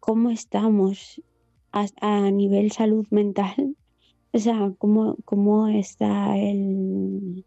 cómo 0.00 0.30
estamos 0.30 1.22
a, 1.72 2.30
nivel 2.30 2.72
salud 2.72 3.06
mental, 3.10 3.76
o 4.32 4.38
sea, 4.38 4.72
cómo, 4.78 5.16
cómo 5.24 5.68
está 5.68 6.36
el, 6.36 7.44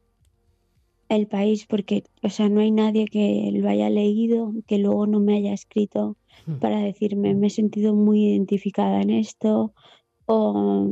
el 1.10 1.28
país, 1.28 1.66
porque, 1.68 2.04
o 2.24 2.30
sea, 2.30 2.50
no 2.50 2.62
hay 2.62 2.72
nadie 2.72 3.06
que 3.06 3.50
lo 3.54 3.70
haya 3.70 3.90
leído, 3.90 4.54
que 4.68 4.78
luego 4.78 5.08
no 5.08 5.20
me 5.20 5.38
haya 5.38 5.54
escrito 5.54 6.18
hmm. 6.46 6.60
para 6.60 6.80
decirme, 6.80 7.34
me 7.36 7.48
he 7.48 7.50
sentido 7.50 7.94
muy 7.94 8.26
identificada 8.26 9.02
en 9.02 9.10
esto, 9.10 9.74
o 10.26 10.88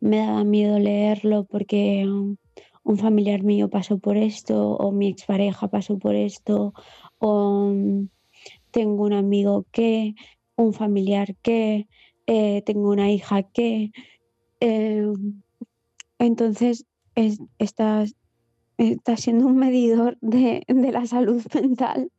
me 0.00 0.18
daba 0.18 0.44
miedo 0.44 0.78
leerlo 0.78 1.44
porque 1.44 2.06
un 2.86 2.98
familiar 2.98 3.42
mío 3.42 3.68
pasó 3.68 3.98
por 3.98 4.16
esto, 4.16 4.76
o 4.76 4.92
mi 4.92 5.08
expareja 5.08 5.66
pasó 5.68 5.98
por 5.98 6.14
esto, 6.14 6.72
o 7.18 7.72
mm, 7.74 8.08
tengo 8.70 9.02
un 9.02 9.12
amigo 9.12 9.66
que, 9.72 10.14
un 10.54 10.72
familiar 10.72 11.34
que, 11.42 11.88
eh, 12.28 12.62
tengo 12.64 12.90
una 12.90 13.10
hija 13.10 13.42
que. 13.42 13.90
Eh, 14.60 15.04
entonces, 16.20 16.86
está, 17.58 18.04
siendo 19.16 19.46
un 19.46 19.56
medidor 19.56 20.16
de, 20.20 20.62
la 20.68 21.06
salud 21.06 21.42
mental 21.54 22.12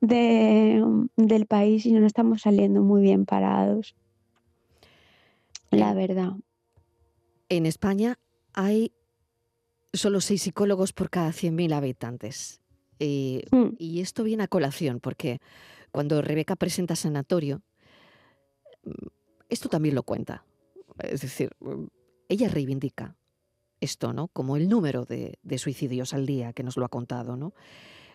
del 0.00 1.46
país 1.46 1.84
y 1.84 1.92
no 1.92 2.06
estamos 2.06 2.40
saliendo 2.40 2.82
muy 2.82 3.02
bien 3.02 3.26
parados. 3.26 3.94
La 5.70 5.92
verdad. 5.92 6.32
En 7.50 7.66
España 7.66 8.18
hay 8.54 8.92
solo 9.96 10.20
seis 10.20 10.42
psicólogos 10.42 10.92
por 10.92 11.10
cada 11.10 11.30
100.000 11.30 11.72
habitantes. 11.74 12.60
Mm. 12.98 13.76
Y 13.78 14.00
esto 14.00 14.24
viene 14.24 14.44
a 14.44 14.48
colación 14.48 15.00
porque 15.00 15.40
cuando 15.90 16.22
Rebeca 16.22 16.56
presenta 16.56 16.96
Sanatorio, 16.96 17.62
mm, 18.84 19.06
esto 19.48 19.68
también 19.68 19.94
lo 19.94 20.02
cuenta. 20.02 20.44
Es 20.98 21.20
decir, 21.20 21.50
mm, 21.60 21.84
ella 22.28 22.48
reivindica 22.48 23.16
esto, 23.80 24.12
¿no? 24.12 24.28
Como 24.28 24.56
el 24.56 24.68
número 24.68 25.04
de, 25.04 25.38
suicidios 25.58 26.14
al 26.14 26.26
día 26.26 26.52
que 26.52 26.62
nos 26.62 26.76
lo 26.76 26.84
ha 26.84 26.88
contado, 26.88 27.36
¿no? 27.36 27.52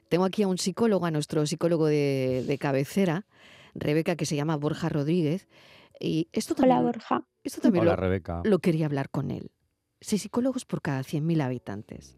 Tengo 0.09 0.25
aquí 0.25 0.43
a 0.43 0.47
un 0.47 0.57
psicólogo, 0.57 1.05
a 1.05 1.11
nuestro 1.11 1.45
psicólogo 1.45 1.87
de, 1.87 2.57
cabecera, 2.59 3.25
Rebeca, 3.73 4.15
que 4.15 4.25
se 4.25 4.35
llama 4.35 4.57
Borja 4.57 4.89
Rodríguez. 4.89 5.47
Y 5.99 6.27
esto 6.33 6.55
también, 6.55 6.79
Hola, 6.79 6.85
Borja. 6.87 7.27
Esto 7.43 7.61
también 7.61 7.85
lo, 7.85 7.95
Rebeca. 7.95 8.41
lo 8.43 8.59
quería 8.59 8.87
hablar 8.87 9.09
con 9.09 9.31
él 9.31 9.51
seis 10.01 10.23
psicólogos 10.23 10.65
por 10.65 10.81
cada 10.81 11.01
100.000 11.01 11.41
habitantes. 11.41 12.17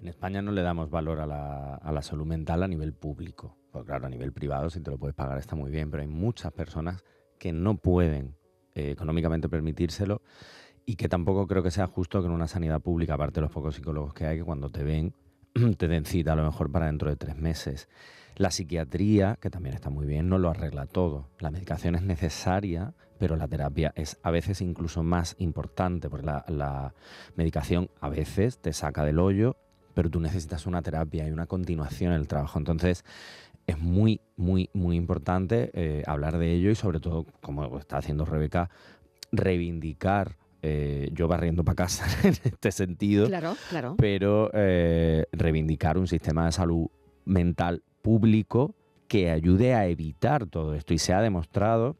En 0.00 0.08
España 0.08 0.42
no 0.42 0.52
le 0.52 0.62
damos 0.62 0.90
valor 0.90 1.20
a 1.20 1.26
la, 1.26 2.02
salud 2.02 2.26
mental 2.26 2.62
a 2.62 2.68
nivel 2.68 2.92
público. 2.92 3.56
Porque 3.70 3.88
claro, 3.88 4.06
a 4.06 4.10
nivel 4.10 4.32
privado, 4.32 4.70
si 4.70 4.80
te 4.80 4.90
lo 4.90 4.98
puedes 4.98 5.14
pagar, 5.14 5.38
está 5.38 5.54
muy 5.54 5.70
bien, 5.70 5.90
pero 5.90 6.02
hay 6.02 6.08
muchas 6.08 6.52
personas 6.52 7.04
que 7.38 7.52
no 7.52 7.76
pueden 7.76 8.36
eh, 8.74 8.90
económicamente 8.90 9.48
permitírselo 9.48 10.22
y 10.84 10.96
que 10.96 11.08
tampoco 11.08 11.46
creo 11.46 11.62
que 11.62 11.70
sea 11.70 11.86
justo 11.86 12.20
que 12.20 12.26
en 12.26 12.32
una 12.32 12.48
sanidad 12.48 12.80
pública, 12.80 13.14
aparte 13.14 13.36
de 13.36 13.42
los 13.42 13.50
pocos 13.50 13.74
psicólogos 13.74 14.14
que 14.14 14.26
hay, 14.26 14.38
que 14.38 14.44
cuando 14.44 14.70
te 14.70 14.82
ven, 14.82 15.14
te 15.78 15.88
den 15.88 16.04
cita 16.04 16.32
a 16.32 16.36
lo 16.36 16.44
mejor 16.44 16.70
para 16.70 16.86
dentro 16.86 17.10
de 17.10 17.16
tres 17.16 17.36
meses. 17.36 17.88
La 18.36 18.50
psiquiatría, 18.50 19.38
que 19.40 19.50
también 19.50 19.74
está 19.74 19.88
muy 19.88 20.06
bien, 20.06 20.28
no 20.28 20.38
lo 20.38 20.50
arregla 20.50 20.86
todo. 20.86 21.30
La 21.38 21.50
medicación 21.50 21.94
es 21.94 22.02
necesaria, 22.02 22.94
pero 23.18 23.36
la 23.36 23.48
terapia 23.48 23.92
es 23.96 24.18
a 24.22 24.30
veces 24.30 24.60
incluso 24.60 25.02
más 25.02 25.36
importante, 25.38 26.08
porque 26.08 26.26
la, 26.26 26.94
medicación 27.36 27.90
a 28.00 28.08
veces 28.08 28.58
te 28.58 28.72
saca 28.72 29.04
del 29.04 29.18
hoyo, 29.18 29.56
pero 29.94 30.10
tú 30.10 30.20
necesitas 30.20 30.66
una 30.66 30.82
terapia 30.82 31.26
y 31.26 31.30
una 31.30 31.46
continuación 31.46 32.12
en 32.12 32.20
el 32.20 32.28
trabajo. 32.28 32.58
Entonces, 32.58 33.04
es 33.66 33.78
muy, 33.78 34.20
muy, 34.36 34.70
muy 34.72 34.96
importante 34.96 35.70
eh, 35.74 36.02
hablar 36.06 36.38
de 36.38 36.52
ello 36.52 36.70
y 36.70 36.74
sobre 36.74 37.00
todo, 37.00 37.26
como 37.40 37.78
está 37.78 37.98
haciendo 37.98 38.24
Rebeca, 38.24 38.70
reivindicar 39.32 40.36
eh, 40.62 41.10
yo 41.12 41.28
barriendo 41.28 41.64
para 41.64 41.76
casa 41.76 42.06
en 42.26 42.34
este 42.42 42.72
sentido, 42.72 43.26
Claro, 43.26 43.56
claro. 43.70 43.94
pero 43.98 44.50
eh, 44.52 45.26
reivindicar 45.32 45.98
un 45.98 46.06
sistema 46.06 46.46
de 46.46 46.52
salud 46.52 46.88
mental 47.24 47.82
público 48.02 48.74
que 49.08 49.30
ayude 49.30 49.74
a 49.74 49.86
evitar 49.86 50.46
todo 50.46 50.74
esto. 50.74 50.94
Y 50.94 50.98
se 50.98 51.12
ha 51.12 51.20
demostrado 51.20 51.96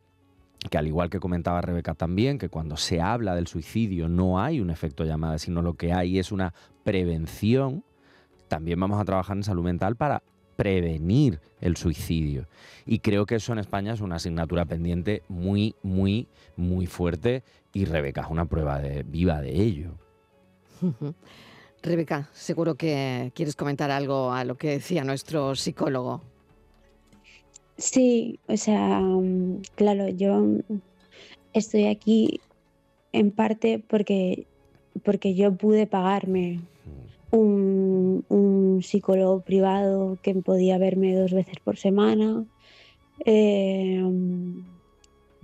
que 0.70 0.78
al 0.78 0.86
igual 0.86 1.10
que 1.10 1.20
comentaba 1.20 1.60
Rebeca 1.60 1.94
también, 1.94 2.38
que 2.38 2.48
cuando 2.48 2.76
se 2.76 3.00
habla 3.00 3.34
del 3.34 3.46
suicidio 3.46 4.08
no 4.08 4.40
hay 4.40 4.60
un 4.60 4.70
efecto 4.70 5.04
llamada, 5.04 5.38
sino 5.38 5.62
lo 5.62 5.74
que 5.74 5.92
hay 5.92 6.18
es 6.18 6.32
una 6.32 6.54
prevención, 6.84 7.84
también 8.48 8.80
vamos 8.80 9.00
a 9.00 9.04
trabajar 9.04 9.36
en 9.36 9.42
salud 9.42 9.64
mental 9.64 9.96
para 9.96 10.22
prevenir 10.56 11.40
el 11.60 11.76
suicidio. 11.76 12.48
Y 12.86 13.00
creo 13.00 13.26
que 13.26 13.36
eso 13.36 13.52
en 13.52 13.58
España 13.58 13.92
es 13.92 14.00
una 14.00 14.16
asignatura 14.16 14.64
pendiente 14.64 15.22
muy, 15.28 15.74
muy, 15.82 16.28
muy 16.56 16.86
fuerte 16.86 17.44
y 17.72 17.84
Rebeca 17.84 18.22
es 18.22 18.28
una 18.30 18.46
prueba 18.46 18.80
de, 18.80 19.02
viva 19.02 19.40
de 19.40 19.54
ello. 19.54 19.98
Rebeca, 21.82 22.28
seguro 22.32 22.74
que 22.74 23.30
quieres 23.34 23.54
comentar 23.54 23.90
algo 23.90 24.32
a 24.32 24.44
lo 24.44 24.56
que 24.56 24.70
decía 24.70 25.04
nuestro 25.04 25.54
psicólogo. 25.54 26.22
Sí, 27.78 28.40
o 28.48 28.56
sea, 28.56 29.00
mm, 29.00 29.60
claro, 29.74 30.08
yo 30.08 30.42
estoy 31.52 31.86
aquí 31.86 32.40
en 33.12 33.30
parte 33.30 33.82
porque, 33.86 34.46
porque 35.04 35.34
yo 35.34 35.54
pude 35.56 35.86
pagarme 35.86 36.60
un, 37.30 38.24
un 38.28 38.82
psicólogo 38.82 39.40
privado 39.40 40.18
que 40.22 40.34
podía 40.34 40.78
verme 40.78 41.14
dos 41.14 41.32
veces 41.32 41.56
por 41.62 41.76
semana, 41.76 42.44
eh, 43.24 44.00
mm, 44.02 44.64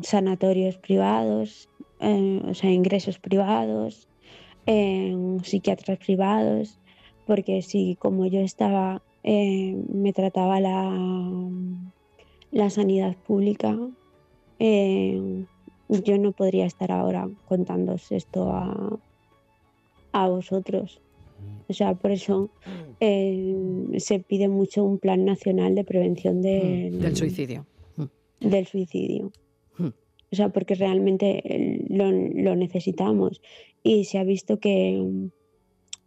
sanatorios 0.02 0.78
privados, 0.78 1.68
eh, 2.00 2.42
o 2.46 2.54
sea, 2.54 2.70
ingresos 2.70 3.18
privados, 3.18 4.08
en 4.66 5.44
psiquiatras 5.44 5.98
privados, 5.98 6.78
porque 7.26 7.62
si 7.62 7.96
como 7.96 8.26
yo 8.26 8.40
estaba, 8.40 9.02
eh, 9.22 9.76
me 9.92 10.12
trataba 10.12 10.60
la, 10.60 10.90
la 12.52 12.70
sanidad 12.70 13.16
pública, 13.16 13.76
eh, 14.58 15.44
yo 15.88 16.18
no 16.18 16.32
podría 16.32 16.66
estar 16.66 16.92
ahora 16.92 17.28
contándoos 17.48 18.12
esto 18.12 18.50
a, 18.52 19.00
a 20.12 20.28
vosotros. 20.28 21.00
O 21.68 21.72
sea, 21.72 21.94
por 21.94 22.12
eso 22.12 22.50
eh, 23.00 23.54
se 23.96 24.20
pide 24.20 24.48
mucho 24.48 24.84
un 24.84 24.98
plan 24.98 25.24
nacional 25.24 25.74
de 25.74 25.84
prevención 25.84 26.40
del, 26.42 27.00
Del 27.00 27.16
suicidio. 27.16 27.66
del 28.40 28.66
suicidio. 28.66 29.32
O 29.78 30.36
sea, 30.36 30.48
porque 30.48 30.74
realmente 30.74 31.42
eh, 31.44 31.84
lo, 31.88 32.10
lo 32.10 32.56
necesitamos. 32.56 33.42
Y 33.82 34.04
se 34.04 34.18
ha 34.18 34.24
visto 34.24 34.60
que, 34.60 35.04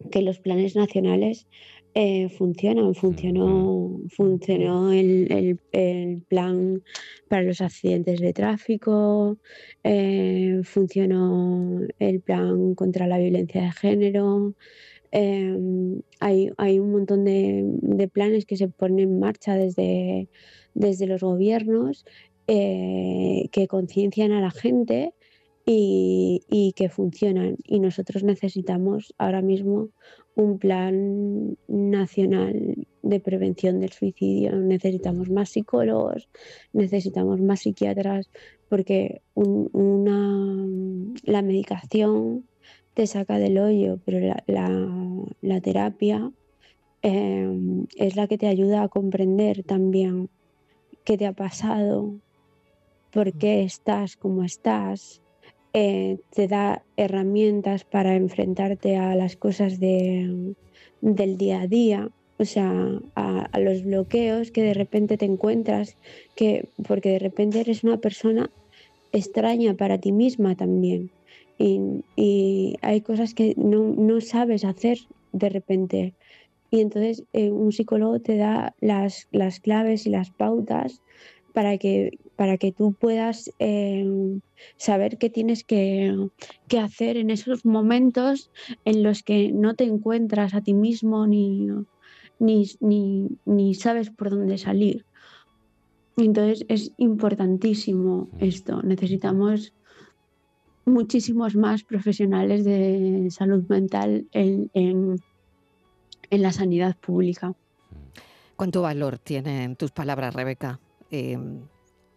que 0.10 0.22
los 0.22 0.40
planes 0.40 0.76
nacionales 0.76 1.48
eh, 1.96 2.30
funcionan. 2.30 2.94
Funcionó, 2.96 4.00
funcionó 4.10 4.92
el, 4.94 5.32
el- 5.32 5.60
el 5.72 6.22
plan 6.24 6.84
para 7.30 7.44
los 7.44 7.62
accidentes 7.62 8.20
de 8.22 8.34
tráfico, 8.34 9.40
eh, 9.84 10.62
funcionó 10.64 11.80
el 12.00 12.22
plan 12.22 12.76
contra 12.76 13.08
la 13.08 13.18
violencia 13.20 13.64
de 13.64 13.72
género. 13.72 14.56
eh, 15.12 15.58
hay, 16.22 16.52
hay 16.58 16.80
un 16.80 16.92
montón 16.94 17.26
de, 17.26 17.64
de 17.82 18.08
planes 18.10 18.46
que 18.46 18.58
se 18.58 18.68
ponen 18.70 19.00
en 19.00 19.20
marcha 19.20 19.56
desde, 19.56 20.30
desde 20.74 21.08
los 21.08 21.22
gobiernos 21.24 22.06
eh, 22.48 23.50
que 23.52 23.68
conciencian 23.68 24.32
a 24.34 24.42
la 24.42 24.52
gente 24.52 25.14
y, 25.66 26.42
y 26.50 26.74
que 26.74 26.90
funcionan. 26.90 27.58
Y 27.66 27.80
nosotros 27.80 28.24
necesitamos 28.24 29.14
ahora 29.18 29.42
mismo 29.42 29.90
un 30.36 30.60
plan 30.60 31.58
nacional 31.68 32.76
de 33.02 33.20
prevención 33.20 33.80
del 33.80 33.92
suicidio. 33.92 34.56
Necesitamos 34.58 35.30
más 35.30 35.50
psicólogos, 35.50 36.30
necesitamos 36.74 37.42
más 37.42 37.62
psiquiatras, 37.62 38.30
porque 38.68 39.22
un- 39.34 39.70
una, 39.74 40.68
la 41.24 41.42
medicación 41.42 42.48
te 42.94 43.08
saca 43.08 43.38
del 43.40 43.58
hoyo, 43.58 44.00
pero 44.06 44.20
la, 44.20 44.44
la- 44.48 45.26
la 45.42 45.62
terapia 45.62 46.32
eh, 47.02 47.48
es 47.96 48.16
la 48.16 48.28
que 48.28 48.38
te 48.38 48.48
ayuda 48.48 48.84
a 48.84 48.90
comprender 48.90 49.64
también 49.64 50.30
qué 51.04 51.18
te 51.18 51.28
ha 51.28 51.34
pasado, 51.34 52.20
por 53.12 53.32
qué 53.34 53.64
estás 53.64 54.18
como 54.18 54.44
estás, 54.44 55.22
eh, 55.76 56.20
te 56.32 56.48
da 56.48 56.86
herramientas 56.96 57.84
para 57.84 58.16
enfrentarte 58.16 58.96
a 58.98 59.14
las 59.16 59.36
cosas 59.36 59.78
de- 59.80 60.56
del 61.02 61.38
día 61.38 61.62
a 61.64 61.68
día, 61.68 62.10
o 62.38 62.46
sea, 62.46 62.72
a, 63.16 63.60
los 63.60 63.84
bloqueos 63.84 64.52
que 64.52 64.64
de 64.64 64.74
repente 64.74 65.18
te 65.18 65.26
encuentras, 65.26 65.98
que, 66.36 66.70
porque 66.88 67.10
de 67.12 67.20
repente 67.20 67.60
eres 67.60 67.84
una 67.84 67.98
persona 68.00 68.52
extraña 69.12 69.76
para 69.76 70.00
ti 70.00 70.12
misma 70.14 70.56
también. 70.56 71.12
Y, 71.58 71.80
y 72.16 72.76
hay 72.82 73.02
cosas 73.02 73.34
que 73.34 73.54
no, 73.58 73.94
no 73.98 74.22
sabes 74.22 74.64
hacer 74.66 74.98
de 75.34 75.50
repente. 75.50 76.16
Y 76.72 76.82
entonces 76.82 77.26
eh, 77.34 77.52
un 77.52 77.72
psicólogo 77.74 78.22
te 78.22 78.38
da 78.38 78.76
las, 78.80 79.28
las 79.32 79.60
claves 79.60 80.06
y 80.06 80.10
las 80.10 80.32
pautas 80.32 81.02
para 81.54 81.78
que, 81.78 82.12
para 82.36 82.58
que 82.58 82.72
tú 82.72 82.94
puedas 82.94 83.52
eh, 83.60 84.06
saber 84.78 85.18
qué 85.18 85.30
tienes 85.30 85.64
que, 85.64 86.16
que 86.68 86.80
hacer 86.80 87.18
en 87.18 87.30
esos 87.30 87.66
momentos 87.66 88.52
en 88.84 89.04
los 89.04 89.24
que 89.24 89.52
no 89.52 89.76
te 89.76 89.86
encuentras 89.86 90.54
a 90.54 90.62
ti 90.62 90.74
mismo 90.74 91.28
ni, 91.28 91.68
ni, 92.40 92.66
ni, 92.80 93.28
ni 93.46 93.74
sabes 93.76 94.10
por 94.12 94.30
dónde 94.32 94.58
salir. 94.58 95.06
Entonces 96.18 96.66
es 96.70 96.92
importantísimo 96.98 98.30
esto. 98.40 98.82
Necesitamos 98.82 99.74
muchísimos 100.86 101.56
más 101.56 101.84
profesionales 101.84 102.64
de 102.64 103.28
salud 103.32 103.66
mental 103.68 104.28
en, 104.32 104.70
en- 104.74 105.16
en 106.30 106.42
la 106.42 106.52
sanidad 106.52 106.96
pública. 107.00 107.54
¿Cuánto 108.56 108.82
valor 108.82 109.20
tienen 109.20 109.76
tus 109.76 109.92
palabras, 109.92 110.34
Rebeca? 110.34 110.80
Eh, 111.12 111.38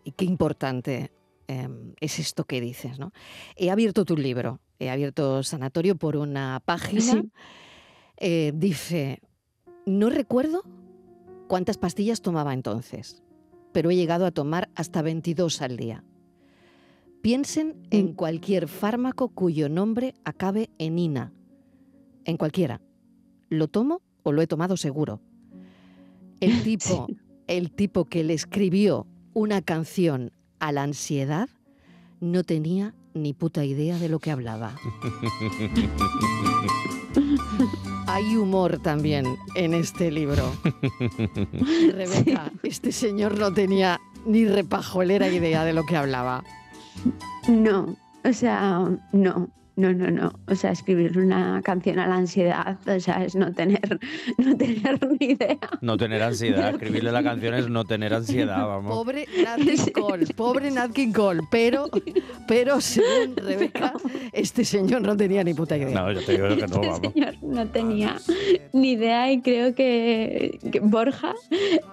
y 0.09 0.13
qué 0.13 0.25
importante 0.25 1.13
eh, 1.49 1.69
es 2.01 2.19
esto 2.19 2.45
que 2.45 2.61
dices, 2.61 2.99
¿no? 2.99 3.13
He 3.57 3.71
abierto 3.71 4.05
tu 4.07 4.17
libro, 4.17 4.61
he 4.79 4.89
abierto 4.89 5.43
Sanatorio 5.43 5.97
por 5.97 6.17
una 6.17 6.61
página. 6.65 7.01
Sí. 7.03 7.31
Eh, 8.17 8.53
dice, 8.55 9.21
no 9.87 10.09
recuerdo 10.11 10.63
cuántas 11.47 11.77
pastillas 11.79 12.23
tomaba 12.23 12.55
entonces, 12.55 13.23
pero 13.73 13.91
he 13.91 13.97
llegado 13.97 14.25
a 14.27 14.31
tomar 14.31 14.71
hasta 14.75 15.03
22 15.03 15.61
al 15.63 15.77
día. 15.77 16.05
Piensen 17.23 17.77
en 17.91 18.07
Mm. 18.11 18.15
cualquier 18.15 18.69
fármaco 18.69 19.29
cuyo 19.29 19.69
nombre 19.69 20.15
acabe 20.25 20.71
en 20.79 20.99
ina. 20.99 21.33
En 22.25 22.37
cualquiera. 22.37 22.81
¿Lo 23.51 23.69
tomo 23.69 24.01
o 24.23 24.33
lo 24.33 24.41
he 24.43 24.47
tomado 24.47 24.77
seguro? 24.77 25.21
El 26.41 26.63
tipo, 26.63 27.09
el 27.47 27.73
tipo 27.73 28.05
que 28.05 28.23
le 28.23 28.35
escribió 28.35 29.07
una 29.35 29.63
canción 29.63 30.33
a 30.59 30.73
la 30.73 30.83
ansiedad 30.83 31.49
no 32.21 32.45
tenía 32.45 32.95
ni 33.15 33.33
puta 33.33 33.65
idea 33.65 33.99
de 33.99 34.09
lo 34.09 34.19
que 34.19 34.31
hablaba. 34.31 34.77
Hay 38.07 38.37
humor 38.37 38.79
también 38.79 39.27
en 39.55 39.75
este 39.75 40.11
libro. 40.11 40.53
Rebeca, 41.93 42.51
este 42.63 42.91
señor 42.91 43.39
no 43.39 43.53
tenía 43.53 44.01
ni 44.25 44.47
repajolera 44.47 45.29
idea 45.29 45.65
de 45.65 45.73
lo 45.73 45.85
que 45.85 45.97
hablaba. 45.97 46.43
No, 47.49 47.97
o 48.25 48.33
sea, 48.33 48.89
no, 49.13 49.51
no, 49.79 49.93
no, 49.93 50.11
no. 50.11 50.33
O 50.49 50.57
sea, 50.57 50.73
escribir 50.73 51.17
una 51.17 51.63
canción 51.63 52.01
a 52.01 52.09
la 52.09 52.17
ansiedad, 52.17 52.77
o 52.85 52.99
sea, 52.99 53.25
es 53.25 53.37
no 53.37 53.53
tener, 53.55 54.01
no 54.39 54.57
tener 54.57 54.99
ni 55.21 55.27
idea. 55.29 55.57
No 55.81 55.97
tener 55.97 56.21
ansiedad, 56.21 56.71
escribirle 56.71 57.13
la 57.13 57.23
canción 57.23 57.55
es 57.55 57.69
no 57.69 57.85
tener 57.85 58.13
ansiedad, 58.13 58.59
vamos. 58.67 58.93
Pobre 58.93 59.27
Nat 59.45 59.61
King 59.61 59.93
Cole, 59.93 60.27
pobre 60.37 60.71
Nat 60.73 60.93
King 60.93 61.13
Cole, 61.13 61.43
pero, 61.49 61.89
pero 62.49 62.81
según 62.81 63.37
Rebeca, 63.37 63.93
este 64.33 64.65
señor 64.65 65.03
no 65.03 65.17
tenía 65.17 65.45
ni 65.45 65.55
puta 65.55 65.77
idea. 65.77 65.91
No, 66.01 66.11
yo 66.11 66.25
te 66.25 66.33
digo 66.33 66.49
que 66.49 66.57
no, 66.57 66.65
Este 66.67 66.89
vamos. 66.89 67.13
señor 67.13 67.35
no 67.43 67.69
tenía 67.69 68.17
ni 68.73 68.93
idea 68.93 69.31
y 69.31 69.41
creo 69.43 69.77
que, 69.77 70.59
que 70.73 70.81
Borja 70.81 71.35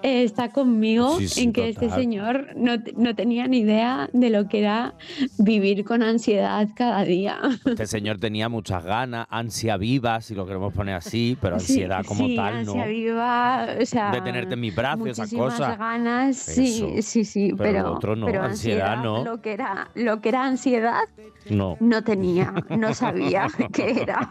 eh, 0.02 0.24
está 0.24 0.50
conmigo 0.50 1.20
Sí, 1.20 1.28
sí, 1.28 1.44
en 1.44 1.54
que 1.54 1.70
este 1.70 1.92
señor 1.92 2.48
no, 2.56 2.78
no 2.98 3.16
tenía 3.16 3.48
ni 3.48 3.60
idea 3.60 4.10
de 4.12 4.32
lo 4.32 4.48
que 4.48 4.60
era 4.60 4.96
vivir 5.38 5.86
con 5.86 6.02
ansiedad 6.02 6.68
cada 6.76 7.04
día. 7.04 7.38
Este 7.84 7.88
señor 7.88 8.18
tenía 8.18 8.50
muchas 8.50 8.84
ganas, 8.84 9.28
ansia 9.30 9.78
viva, 9.78 10.22
si 10.22 10.34
lo 10.36 10.46
queremos 10.46 10.74
poner 10.74 10.96
así, 10.96 11.38
pero 11.42 11.56
ansiedad 11.56 12.04
como 12.06 12.26
sí, 12.28 12.36
tal, 12.36 12.56
ansia 12.56 12.86
¿no? 12.86 12.92
viva, 12.92 13.68
o 13.82 13.86
sea, 13.86 14.12
De 14.12 14.22
tenerte 14.22 14.54
en 14.54 14.60
mis 14.62 14.76
brazos, 14.76 15.08
esas 15.08 15.32
cosas. 15.32 15.78
ganas, 15.78 16.38
sí, 16.38 16.84
Eso. 16.96 17.02
sí, 17.02 17.26
sí, 17.26 17.54
Pero 17.58 17.64
pero, 17.72 17.82
lo 17.84 17.94
otro 17.96 18.16
no, 18.16 18.26
pero 18.26 18.44
ansiedad 18.44 18.98
no. 19.04 19.24
Lo 19.24 19.42
que 19.42 19.54
era, 19.54 19.90
lo 19.96 20.22
que 20.22 20.30
era 20.30 20.46
ansiedad 20.46 21.02
No. 21.50 21.78
no 21.80 22.04
tenía, 22.04 22.54
no 22.70 22.94
sabía 22.94 23.48
qué 23.74 24.02
era. 24.02 24.28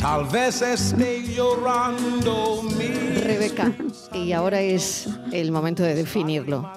Tal 0.00 0.24
vez 0.26 0.60
esté 0.62 1.22
llorando 1.22 2.62
mi 2.76 2.88
Rebeca, 3.20 3.72
y 4.12 4.32
ahora 4.32 4.60
es 4.60 5.08
el 5.32 5.52
momento 5.52 5.82
de 5.84 5.94
definirlo, 5.94 6.70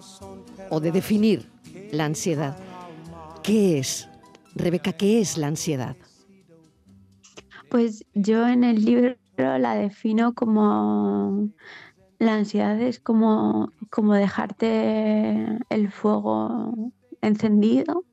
de 0.80 0.92
definir 0.92 1.50
la 1.92 2.06
ansiedad. 2.06 2.58
¿Qué 3.44 3.80
es? 3.80 4.10
Rebeca, 4.56 4.94
¿qué 4.94 5.20
es 5.20 5.38
la 5.38 5.48
ansiedad? 5.48 5.96
Pues 7.70 8.06
yo 8.14 8.48
en 8.48 8.64
el 8.64 8.86
libro 8.86 9.16
la 9.38 9.76
defino 9.76 10.34
como 10.34 11.50
la 12.20 12.36
ansiedad 12.36 12.80
es 12.80 13.00
como, 13.00 13.72
como 13.90 14.14
dejarte 14.14 15.60
el 15.70 15.92
fuego 15.92 16.92
encendido, 17.22 18.06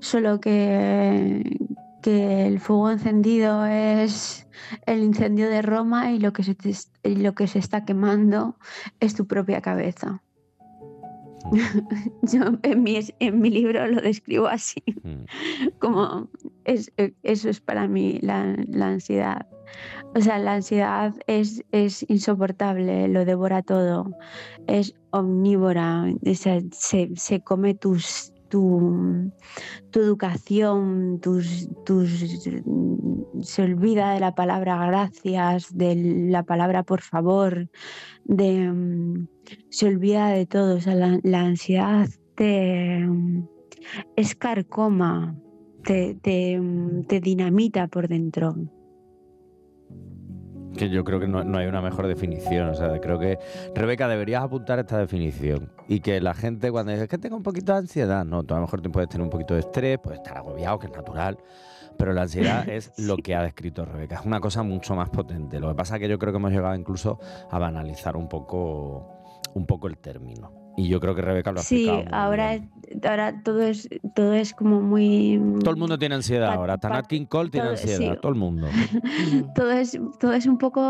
solo 0.00 0.40
que, 0.40 1.58
que 2.02 2.46
el 2.46 2.60
fuego 2.60 2.90
encendido 2.90 3.66
es 3.66 4.46
el 4.86 5.02
incendio 5.02 5.48
de 5.50 5.62
Roma 5.62 6.12
y 6.12 6.18
lo 6.18 6.32
que 6.32 6.42
se, 6.42 6.56
lo 7.04 7.34
que 7.34 7.46
se 7.46 7.58
está 7.58 7.84
quemando 7.84 8.56
es 9.00 9.14
tu 9.14 9.26
propia 9.26 9.60
cabeza. 9.60 10.22
Yo 12.22 12.40
en 12.62 12.82
mi, 12.82 12.98
en 13.20 13.40
mi 13.40 13.50
libro 13.50 13.86
lo 13.86 14.00
describo 14.00 14.46
así 14.46 14.82
Mm. 15.02 15.24
como 15.78 16.28
es, 16.64 16.92
eh, 16.96 17.12
eso 17.22 17.48
es 17.48 17.60
para 17.60 17.86
mí 17.86 18.18
la, 18.22 18.56
la 18.68 18.88
ansiedad. 18.88 19.46
O 20.14 20.20
sea, 20.20 20.38
la 20.38 20.54
ansiedad 20.54 21.14
es, 21.26 21.62
es 21.72 22.04
insoportable, 22.08 23.08
lo 23.08 23.24
devora 23.24 23.62
todo, 23.62 24.10
es 24.66 24.94
omnívora, 25.10 26.06
o 26.24 26.34
sea, 26.34 26.60
se, 26.72 27.10
se 27.14 27.40
come 27.40 27.74
tus, 27.74 28.32
tu, 28.48 29.30
tu 29.90 30.00
educación, 30.00 31.20
tus, 31.20 31.68
tus, 31.84 32.10
se 33.42 33.62
olvida 33.62 34.12
de 34.12 34.20
la 34.20 34.34
palabra 34.34 34.86
gracias, 34.86 35.76
de 35.76 35.94
la 36.30 36.42
palabra 36.42 36.82
por 36.82 37.02
favor, 37.02 37.68
de, 38.24 39.26
se 39.70 39.86
olvida 39.86 40.28
de 40.28 40.46
todo. 40.46 40.76
O 40.76 40.80
sea, 40.80 40.94
la, 40.94 41.40
ansiedad 41.40 42.08
te, 42.34 43.06
es 44.16 44.34
carcoma, 44.34 45.36
te, 45.84 46.16
te 46.22 47.20
dinamita 47.20 47.88
por 47.88 48.08
dentro. 48.08 48.56
Que 50.76 50.90
yo 50.90 51.04
creo 51.04 51.18
que 51.20 51.26
no, 51.26 51.42
no 51.42 51.58
hay 51.58 51.66
una 51.66 51.80
mejor 51.80 52.06
definición. 52.06 52.68
O 52.68 52.74
sea, 52.74 53.00
creo 53.00 53.18
que, 53.18 53.38
Rebeca, 53.74 54.08
deberías 54.08 54.42
apuntar 54.42 54.78
esta 54.78 54.98
definición. 54.98 55.70
Y 55.88 56.00
que 56.00 56.20
la 56.20 56.34
gente, 56.34 56.70
cuando 56.70 56.92
dice 56.92 57.08
que 57.08 57.18
tengo 57.18 57.36
un 57.36 57.42
poquito 57.42 57.72
de 57.72 57.78
ansiedad, 57.78 58.24
no, 58.24 58.42
tú 58.42 58.54
a 58.54 58.58
lo 58.58 58.62
mejor 58.62 58.82
te 58.82 58.90
puedes 58.90 59.08
tener 59.08 59.24
un 59.24 59.30
poquito 59.30 59.54
de 59.54 59.60
estrés, 59.60 59.98
puedes 59.98 60.20
estar 60.20 60.36
agobiado, 60.36 60.78
que 60.78 60.86
es 60.86 60.92
natural. 60.92 61.38
Pero 61.96 62.12
la 62.12 62.22
ansiedad 62.22 62.68
es 62.68 62.92
lo 62.98 63.16
que 63.16 63.34
ha 63.34 63.42
descrito 63.42 63.84
Rebeca. 63.84 64.16
Es 64.16 64.26
una 64.26 64.40
cosa 64.40 64.62
mucho 64.62 64.94
más 64.94 65.08
potente. 65.08 65.60
Lo 65.60 65.68
que 65.68 65.74
pasa 65.74 65.96
es 65.96 66.00
que 66.00 66.08
yo 66.08 66.18
creo 66.18 66.32
que 66.32 66.38
hemos 66.38 66.52
llegado 66.52 66.74
incluso 66.74 67.18
a 67.50 67.58
banalizar 67.58 68.16
un 68.16 68.28
poco, 68.28 69.08
un 69.54 69.66
poco 69.66 69.88
el 69.88 69.98
término. 69.98 70.65
Y 70.76 70.88
yo 70.88 71.00
creo 71.00 71.14
que 71.14 71.22
Rebeca 71.22 71.52
lo 71.52 71.60
ha 71.60 71.62
Sí, 71.62 71.88
ahora, 72.12 72.60
ahora 73.08 73.42
todo 73.42 73.62
es 73.62 73.88
todo 74.14 74.34
es 74.34 74.52
como 74.52 74.80
muy 74.82 75.40
Todo 75.60 75.70
el 75.70 75.76
mundo 75.78 75.98
tiene 75.98 76.14
ansiedad 76.16 76.52
ahora. 76.52 76.74
Hasta 76.74 76.88
pa- 76.88 76.94
Nat 76.96 77.06
King 77.06 77.24
Cole 77.26 77.48
tiene 77.50 77.66
todo- 77.68 77.76
ansiedad. 77.76 78.12
sí. 78.14 78.18
Todo 78.20 78.32
el 78.32 78.38
mundo. 78.38 78.68
todo 79.54 79.70
es 79.72 79.98
todo 80.20 80.32
es 80.34 80.46
un 80.46 80.58
poco 80.58 80.80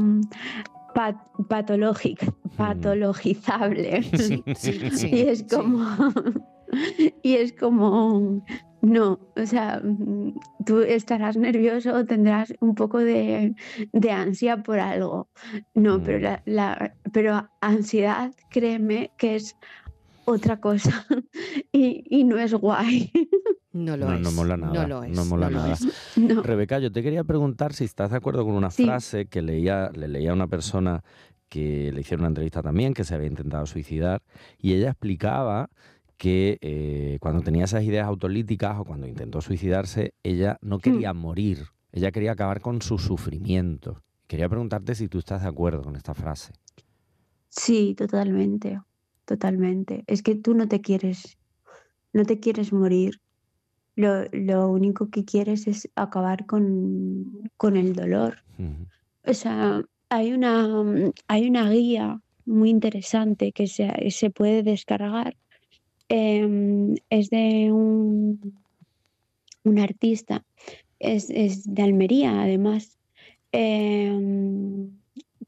mm, 0.00 0.20
pa- 0.94 1.24
patológic- 1.48 2.32
patologizable. 2.56 4.02
Sí, 4.16 4.42
sí, 4.54 4.90
sí, 4.90 5.08
y 5.12 5.20
es 5.22 5.38
sí. 5.40 5.46
como 5.56 5.84
y 7.22 7.34
es 7.34 7.52
como 7.52 8.44
no 8.82 9.18
o 9.36 9.44
sea 9.46 9.80
mm, 9.82 10.34
tú 10.64 10.80
estarás 10.80 11.36
nervioso 11.36 12.06
tendrás 12.06 12.54
un 12.60 12.74
poco 12.76 12.98
de, 12.98 13.54
de 13.92 14.10
ansia 14.12 14.62
por 14.62 14.78
algo 14.78 15.28
no 15.74 16.00
pero 16.02 16.18
Mm. 16.18 16.22
la, 16.22 16.42
la- 16.46 16.94
pero 17.12 17.48
ansiedad 17.60 18.32
créeme 18.50 19.12
que 19.18 19.36
es 19.36 19.56
otra 20.24 20.60
cosa 20.60 21.06
y, 21.72 22.04
y 22.08 22.24
no 22.24 22.38
es 22.38 22.54
guay 22.54 23.10
No 23.72 23.96
lo 23.96 24.06
No, 24.06 24.14
es. 24.16 24.20
no 24.22 24.32
mola 24.32 24.56
nada, 24.56 24.72
No 24.74 24.86
lo 24.88 25.02
es. 25.04 25.10
no 25.12 25.24
mola 25.26 25.48
nada. 25.50 25.72
es. 25.74 25.86
no 26.16 26.42
Rebeca, 26.42 26.80
yo 26.80 26.90
te 26.90 27.02
quería 27.04 27.22
preguntar 27.22 27.72
si 27.72 27.84
estás 27.84 28.10
de 28.10 28.16
acuerdo 28.16 28.44
con 28.44 28.54
una 28.54 28.70
Sí. 28.70 28.84
frase 28.84 29.26
que 29.26 29.42
leía, 29.42 29.90
le 29.94 30.08
leía 30.08 30.30
a 30.32 30.34
una 30.34 30.48
persona 30.48 31.04
que 31.48 31.90
le 31.92 32.00
hicieron 32.00 32.22
una 32.22 32.28
entrevista 32.28 32.62
también, 32.62 32.94
que 32.94 33.04
se 33.04 33.14
había 33.14 33.28
intentado 33.28 33.66
suicidar, 33.66 34.22
y 34.58 34.72
ella 34.74 34.90
explicaba 34.90 35.68
que 36.16 36.58
eh, 36.60 37.18
cuando 37.20 37.42
tenía 37.42 37.64
esas 37.64 37.82
ideas 37.84 38.06
autolíticas 38.06 38.76
o 38.78 38.84
cuando 38.84 39.06
intentó 39.06 39.40
suicidarse, 39.40 40.14
ella 40.24 40.58
no 40.62 40.76
Hmm. 40.78 40.80
quería 40.80 41.12
morir, 41.14 41.66
ella 41.92 42.10
quería 42.10 42.32
acabar 42.32 42.60
con 42.60 42.82
su 42.82 42.98
sufrimiento. 42.98 44.02
Quería 44.26 44.48
preguntarte 44.48 44.94
si 44.96 45.08
tú 45.08 45.18
estás 45.20 45.42
de 45.42 45.48
acuerdo 45.48 45.82
con 45.82 45.94
esta 45.96 46.14
frase. 46.14 46.52
Sí, 47.50 47.94
totalmente, 47.96 48.80
totalmente. 49.24 50.04
Es 50.06 50.22
que 50.22 50.36
tú 50.36 50.54
no 50.54 50.68
te 50.68 50.80
quieres, 50.80 51.36
no 52.12 52.24
te 52.24 52.38
quieres 52.38 52.72
morir. 52.72 53.20
Lo, 53.96 54.24
lo 54.32 54.70
único 54.70 55.10
que 55.10 55.24
quieres 55.24 55.66
es 55.66 55.90
acabar 55.96 56.46
con, 56.46 57.50
con 57.56 57.76
el 57.76 57.92
dolor. 57.94 58.38
O 59.26 59.34
sea, 59.34 59.82
hay 60.08 60.32
una, 60.32 60.82
mm, 60.82 61.12
hay 61.28 61.48
una 61.48 61.68
guía 61.70 62.20
muy 62.46 62.70
interesante 62.70 63.52
que 63.52 63.66
se, 63.66 64.10
se 64.10 64.30
puede 64.30 64.62
descargar. 64.62 65.36
Em, 66.08 66.94
es 67.10 67.30
de 67.30 67.70
un, 67.72 68.54
un 69.64 69.78
artista, 69.78 70.44
es, 70.98 71.30
es 71.30 71.72
de 71.72 71.82
Almería 71.82 72.42
además, 72.42 72.98
em, 73.52 74.99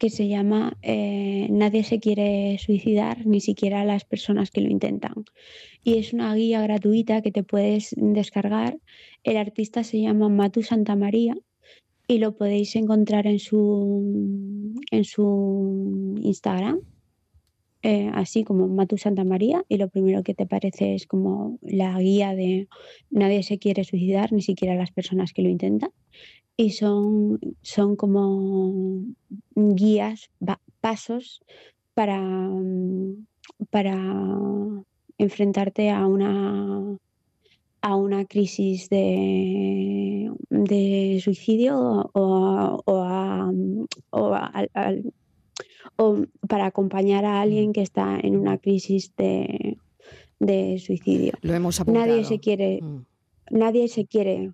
que 0.02 0.10
se 0.10 0.26
llama 0.26 0.76
eh, 0.82 1.46
Nadie 1.48 1.84
se 1.84 2.00
quiere 2.00 2.58
suicidar, 2.58 3.24
ni 3.24 3.40
siquiera 3.40 3.84
las 3.84 4.04
personas 4.04 4.50
que 4.50 4.60
lo 4.60 4.68
intentan. 4.68 5.14
Y 5.84 5.98
es 5.98 6.12
una 6.12 6.34
guía 6.34 6.60
gratuita 6.60 7.22
que 7.22 7.30
te 7.30 7.44
puedes 7.44 7.94
descargar. 7.96 8.80
El 9.22 9.36
artista 9.36 9.84
se 9.84 10.00
llama 10.00 10.28
Matu 10.28 10.64
Santamaría 10.64 11.36
y 12.08 12.18
lo 12.18 12.34
podéis 12.34 12.74
encontrar 12.74 13.28
en 13.28 13.38
su, 13.38 14.74
en 14.90 15.04
su 15.04 16.16
Instagram, 16.20 16.80
eh, 17.84 18.10
así 18.12 18.42
como 18.42 18.66
Matu 18.66 18.98
Santa 18.98 19.22
María, 19.22 19.64
y 19.68 19.76
lo 19.76 19.88
primero 19.88 20.24
que 20.24 20.34
te 20.34 20.46
parece 20.46 20.96
es 20.96 21.06
como 21.06 21.60
la 21.62 21.96
guía 22.00 22.34
de 22.34 22.66
nadie 23.08 23.44
se 23.44 23.60
quiere 23.60 23.84
suicidar, 23.84 24.32
ni 24.32 24.42
siquiera 24.42 24.74
las 24.74 24.90
personas 24.90 25.32
que 25.32 25.42
lo 25.42 25.48
intentan. 25.48 25.90
Y 26.56 26.70
son, 26.70 27.38
son 27.62 27.96
como 27.96 29.04
guías, 29.54 30.30
pasos 30.80 31.40
para, 31.94 32.20
mm, 32.20 33.26
para 33.70 33.96
enfrentarte 35.18 35.90
a 35.90 36.06
una 36.06 36.96
a 37.84 37.96
una 37.96 38.24
crisis 38.26 38.88
de, 38.90 40.30
de 40.50 41.20
suicidio 41.20 42.08
o, 42.12 42.34
a- 42.36 42.76
o 42.76 43.02
a- 43.02 43.52
o 44.10 44.34
a- 44.34 44.52
al- 44.74 45.12
o 45.96 46.18
para 46.48 46.66
acompañar 46.66 47.24
a 47.24 47.40
alguien 47.40 47.72
que 47.72 47.82
está 47.82 48.20
en 48.22 48.36
una 48.36 48.58
crisis 48.58 49.12
de, 49.16 49.78
de 50.38 50.78
suicidio. 50.78 51.32
Lo 51.42 51.54
hemos 51.54 51.80
apuntado. 51.80 52.06
Nadie 52.06 52.24
se 52.24 52.38
quiere, 52.38 52.80
Mm, 52.82 52.98
nadie 53.50 53.88
se 53.88 54.06
quiere 54.06 54.52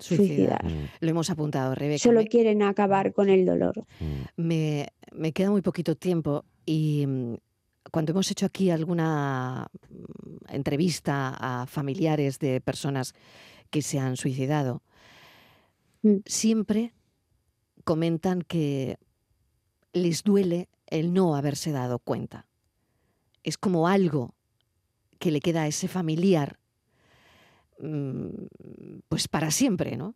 Suicidar. 0.00 0.60
suicidar. 0.62 0.64
Mm, 0.64 0.88
Lo 1.00 1.10
hemos 1.10 1.30
apuntado, 1.30 1.74
Rebeca. 1.74 1.98
Solo 2.02 2.20
Me- 2.20 2.26
quieren 2.28 2.62
acabar 2.62 3.12
con 3.12 3.28
el 3.28 3.44
dolor. 3.46 3.84
mm. 4.00 4.22
Me, 4.42 4.88
me 5.12 5.32
queda 5.32 5.50
muy 5.50 5.62
poquito 5.62 5.94
tiempo 5.94 6.44
y 6.66 7.04
mm, 7.06 7.34
cuando 7.92 8.12
hemos 8.12 8.30
hecho 8.30 8.46
aquí 8.46 8.70
alguna 8.70 9.68
entrevista 10.48 11.36
a 11.38 11.66
familiares 11.66 12.38
de 12.38 12.60
personas 12.60 13.14
que 13.70 13.82
se 13.82 13.98
han 13.98 14.16
suicidado, 14.16 14.82
Mm. 16.02 16.16
siempre 16.24 16.92
comentan 17.84 18.42
que 18.42 18.96
les 19.92 20.22
duele 20.22 20.68
el 20.86 21.12
no 21.12 21.34
haberse 21.36 21.72
dado 21.72 21.98
cuenta. 21.98 22.46
Es 23.42 23.58
como 23.58 23.88
algo 23.88 24.34
que 25.18 25.30
le 25.30 25.40
queda 25.40 25.62
a 25.62 25.66
ese 25.66 25.88
familiar 25.88 26.58
pues 29.08 29.28
para 29.28 29.50
siempre, 29.50 29.96
¿no? 29.96 30.14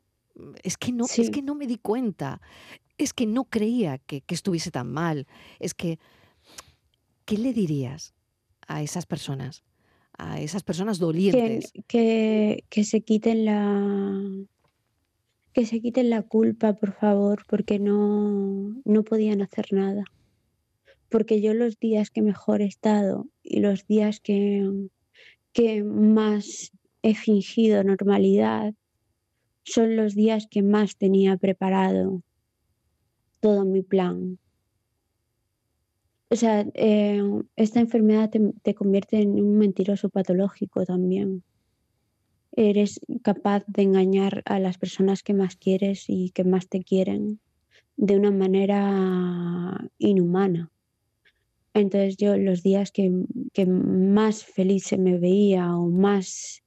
Es 0.62 0.76
que 0.76 0.92
no, 0.92 1.04
es 1.04 1.30
que 1.30 1.42
no 1.42 1.54
me 1.54 1.66
di 1.66 1.78
cuenta, 1.78 2.40
es 2.98 3.12
que 3.12 3.26
no 3.26 3.44
creía 3.44 3.98
que, 3.98 4.20
que 4.20 4.34
estuviese 4.34 4.70
tan 4.70 4.90
mal, 4.92 5.26
es 5.60 5.74
que, 5.74 5.98
¿qué 7.24 7.38
le 7.38 7.52
dirías 7.52 8.14
a 8.66 8.82
esas 8.82 9.06
personas? 9.06 9.64
a 10.18 10.40
esas 10.40 10.62
personas 10.62 10.98
dolientes. 10.98 11.72
Que, 11.86 12.64
que, 12.68 12.84
se 12.84 13.00
quiten 13.00 13.44
la 13.44 14.22
que 15.52 15.66
se 15.66 15.80
quiten 15.80 16.10
la 16.10 16.22
culpa, 16.22 16.74
por 16.74 16.92
favor, 16.92 17.44
porque 17.48 17.78
no, 17.78 18.76
no 18.84 19.04
podían 19.04 19.40
hacer 19.40 19.72
nada. 19.72 20.04
Porque 21.08 21.40
yo 21.40 21.54
los 21.54 21.78
días 21.78 22.10
que 22.10 22.22
mejor 22.22 22.60
he 22.60 22.66
estado 22.66 23.28
y 23.42 23.60
los 23.60 23.86
días 23.86 24.18
que, 24.18 24.68
que 25.52 25.84
más 25.84 26.72
he 27.04 27.14
fingido 27.14 27.84
normalidad 27.84 28.72
son 29.62 29.94
los 29.94 30.14
días 30.14 30.48
que 30.50 30.62
más 30.62 30.96
tenía 30.96 31.36
preparado 31.36 32.22
todo 33.40 33.66
mi 33.66 33.82
plan. 33.82 34.38
O 36.30 36.36
sea, 36.36 36.66
eh, 36.72 37.22
esta 37.56 37.80
enfermedad 37.80 38.30
te, 38.62 38.74
convierte 38.74 39.20
en 39.20 39.34
un 39.34 39.58
mentiroso 39.58 40.08
patológico 40.08 40.86
también. 40.86 41.44
Eres 42.52 43.00
capaz 43.22 43.64
de 43.66 43.82
engañar 43.82 44.42
a 44.46 44.58
las 44.58 44.78
personas 44.78 45.22
que 45.22 45.34
más 45.34 45.56
quieres 45.56 46.06
y 46.08 46.30
que 46.30 46.44
más 46.44 46.68
te 46.68 46.82
quieren 46.82 47.38
de 47.98 48.16
una 48.16 48.30
manera 48.30 49.90
inhumana. 49.98 50.70
Entonces 51.74 52.16
yo 52.16 52.38
los 52.38 52.62
días 52.62 52.92
que, 52.92 53.10
más 53.66 54.42
feliz 54.42 54.84
se 54.84 54.96
me 54.96 55.18
veía 55.18 55.76
o 55.76 55.90
más 55.90 56.63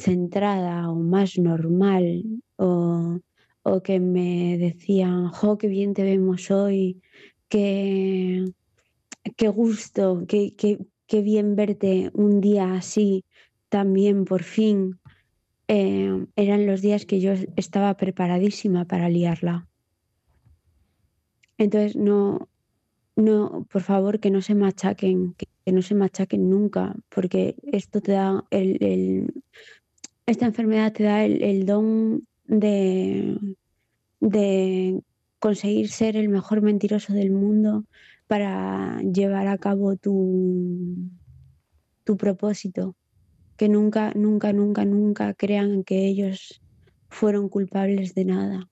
centrada 0.00 0.90
o 0.90 0.96
más 0.96 1.38
normal 1.38 2.24
o, 2.56 3.20
o 3.62 3.82
que 3.82 4.00
me 4.00 4.58
decían, 4.58 5.28
jo, 5.28 5.58
qué 5.58 5.68
bien 5.68 5.94
te 5.94 6.02
vemos 6.02 6.50
hoy, 6.50 7.00
que, 7.48 8.44
qué 9.36 9.48
gusto, 9.48 10.24
qué, 10.28 10.54
qué, 10.56 11.22
bien 11.22 11.56
verte 11.56 12.10
un 12.14 12.40
día 12.40 12.74
así 12.74 13.24
también 13.68 14.24
por 14.24 14.42
fin. 14.42 14.98
Eh, 15.68 16.26
eran 16.36 16.66
los 16.66 16.82
días 16.82 17.06
que 17.06 17.20
yo 17.20 17.32
estaba 17.56 17.96
preparadísima 17.96 18.86
para 18.86 19.08
liarla. 19.08 19.68
Entonces, 21.58 21.94
no, 21.94 22.48
no, 23.16 23.66
por 23.70 23.82
favor, 23.82 24.18
que 24.18 24.30
no 24.30 24.40
se 24.40 24.54
machaquen, 24.54 25.34
que, 25.34 25.46
no 25.72 25.82
se 25.82 25.94
machaquen 25.94 26.48
nunca, 26.48 26.96
porque 27.08 27.54
esto 27.70 28.00
te 28.00 28.12
da 28.12 28.44
el, 28.50 29.44
esta 30.30 30.46
enfermedad 30.46 30.92
te 30.92 31.02
da 31.04 31.24
el, 31.24 31.66
don 31.66 32.26
de, 32.46 33.36
conseguir 35.40 35.88
ser 35.88 36.16
el 36.16 36.28
mejor 36.28 36.62
mentiroso 36.62 37.12
del 37.12 37.32
mundo 37.32 37.84
para 38.28 39.00
llevar 39.02 39.48
a 39.48 39.58
cabo 39.58 39.96
tu, 39.96 41.10
tu 42.04 42.16
propósito. 42.16 42.94
Que 43.56 43.68
nunca, 43.68 44.12
nunca, 44.14 44.52
nunca, 44.52 44.84
nunca 44.84 45.34
crean 45.34 45.82
que 45.84 46.06
ellos 46.06 46.62
fueron 47.08 47.48
culpables 47.48 48.14
de 48.14 48.24
nada. 48.24 48.68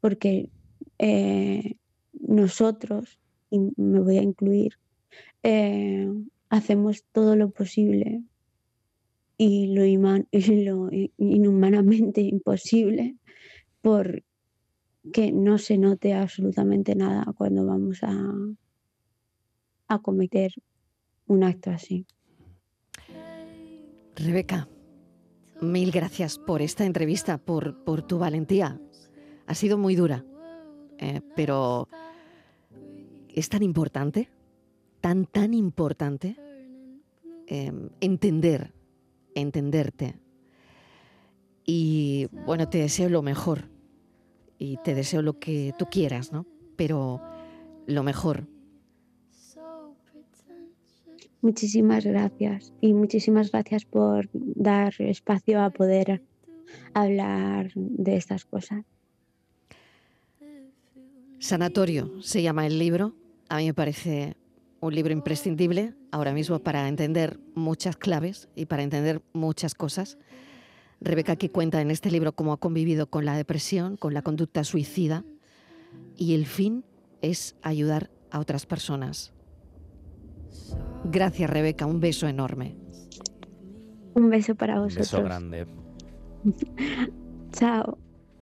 Porque 0.00 0.48
eh, 0.98 1.76
nosotros, 2.12 3.20
y 3.50 3.58
me 3.76 4.00
voy 4.00 4.18
a 4.18 4.22
incluir, 4.22 4.78
eh, 5.42 6.10
hacemos 6.48 7.04
todo 7.12 7.36
lo 7.36 7.50
posible 7.50 8.22
y 9.38 9.68
lo, 9.68 9.84
inhumanamente 11.16 12.20
imposible 12.20 13.16
por 13.80 14.24
que 15.12 15.32
no 15.32 15.56
se 15.56 15.78
note 15.78 16.12
absolutamente 16.12 16.94
nada 16.94 17.32
cuando 17.36 17.64
vamos 17.64 18.02
a, 18.02 18.34
a 19.86 19.98
cometer 20.00 20.52
un 21.28 21.44
acto 21.44 21.70
así. 21.70 22.04
Rebeca, 24.16 24.68
mil 25.60 25.92
gracias 25.92 26.38
por 26.38 26.60
esta 26.60 26.84
entrevista, 26.84 27.38
por, 27.38 27.84
por 27.84 28.02
tu 28.02 28.18
valentía. 28.18 28.80
Ha 29.46 29.54
sido 29.54 29.78
muy 29.78 29.94
dura, 29.94 30.24
eh, 30.98 31.20
pero 31.36 31.88
es 33.28 33.48
tan 33.48 33.62
importante, 33.62 34.28
tan, 35.00 35.26
tan 35.26 35.54
importante 35.54 36.36
em, 37.46 37.90
entender, 38.00 38.74
entenderte. 39.38 40.16
Y 41.64 42.28
bueno, 42.46 42.68
te 42.68 42.78
deseo 42.78 43.08
lo 43.08 43.22
mejor 43.22 43.68
y 44.58 44.78
te 44.78 44.94
deseo 44.94 45.22
lo 45.22 45.38
que 45.38 45.74
tú 45.78 45.86
quieras, 45.90 46.32
¿no? 46.32 46.46
Pero 46.76 47.20
lo 47.86 48.02
mejor. 48.02 48.46
Muchísimas 51.40 52.04
gracias 52.04 52.72
y 52.80 52.94
muchísimas 52.94 53.52
gracias 53.52 53.84
por 53.84 54.28
dar 54.32 54.94
espacio 54.98 55.62
a 55.62 55.70
poder 55.70 56.22
hablar 56.94 57.70
de 57.74 58.16
estas 58.16 58.44
cosas. 58.44 58.84
Sanatorio 61.38 62.20
se 62.22 62.42
llama 62.42 62.66
el 62.66 62.78
libro. 62.78 63.14
A 63.48 63.58
mí 63.58 63.66
me 63.66 63.74
parece 63.74 64.36
un 64.80 64.94
libro 64.94 65.12
imprescindible 65.12 65.94
ahora 66.12 66.32
mismo 66.32 66.58
para 66.60 66.88
entender 66.88 67.40
muchas 67.54 67.96
claves 67.96 68.48
y 68.54 68.66
para 68.66 68.82
entender 68.82 69.22
muchas 69.32 69.74
cosas. 69.74 70.18
Rebeca 71.00 71.36
que 71.36 71.50
cuenta 71.50 71.80
en 71.80 71.90
este 71.90 72.10
libro 72.10 72.32
cómo 72.32 72.52
ha 72.52 72.58
convivido 72.58 73.08
con 73.08 73.24
la 73.24 73.36
depresión, 73.36 73.96
con 73.96 74.14
la 74.14 74.22
conducta 74.22 74.64
suicida 74.64 75.24
y 76.16 76.34
el 76.34 76.46
fin 76.46 76.84
es 77.22 77.56
ayudar 77.62 78.10
a 78.30 78.40
otras 78.40 78.66
personas. 78.66 79.32
Gracias 81.04 81.48
Rebeca, 81.48 81.86
un 81.86 82.00
beso 82.00 82.26
enorme. 82.26 82.76
Un 84.14 84.30
beso 84.30 84.54
para 84.54 84.80
vosotros. 84.80 85.12
Un 85.12 85.18
beso 85.18 85.24
grande. 85.24 85.66
Chao. 87.52 87.98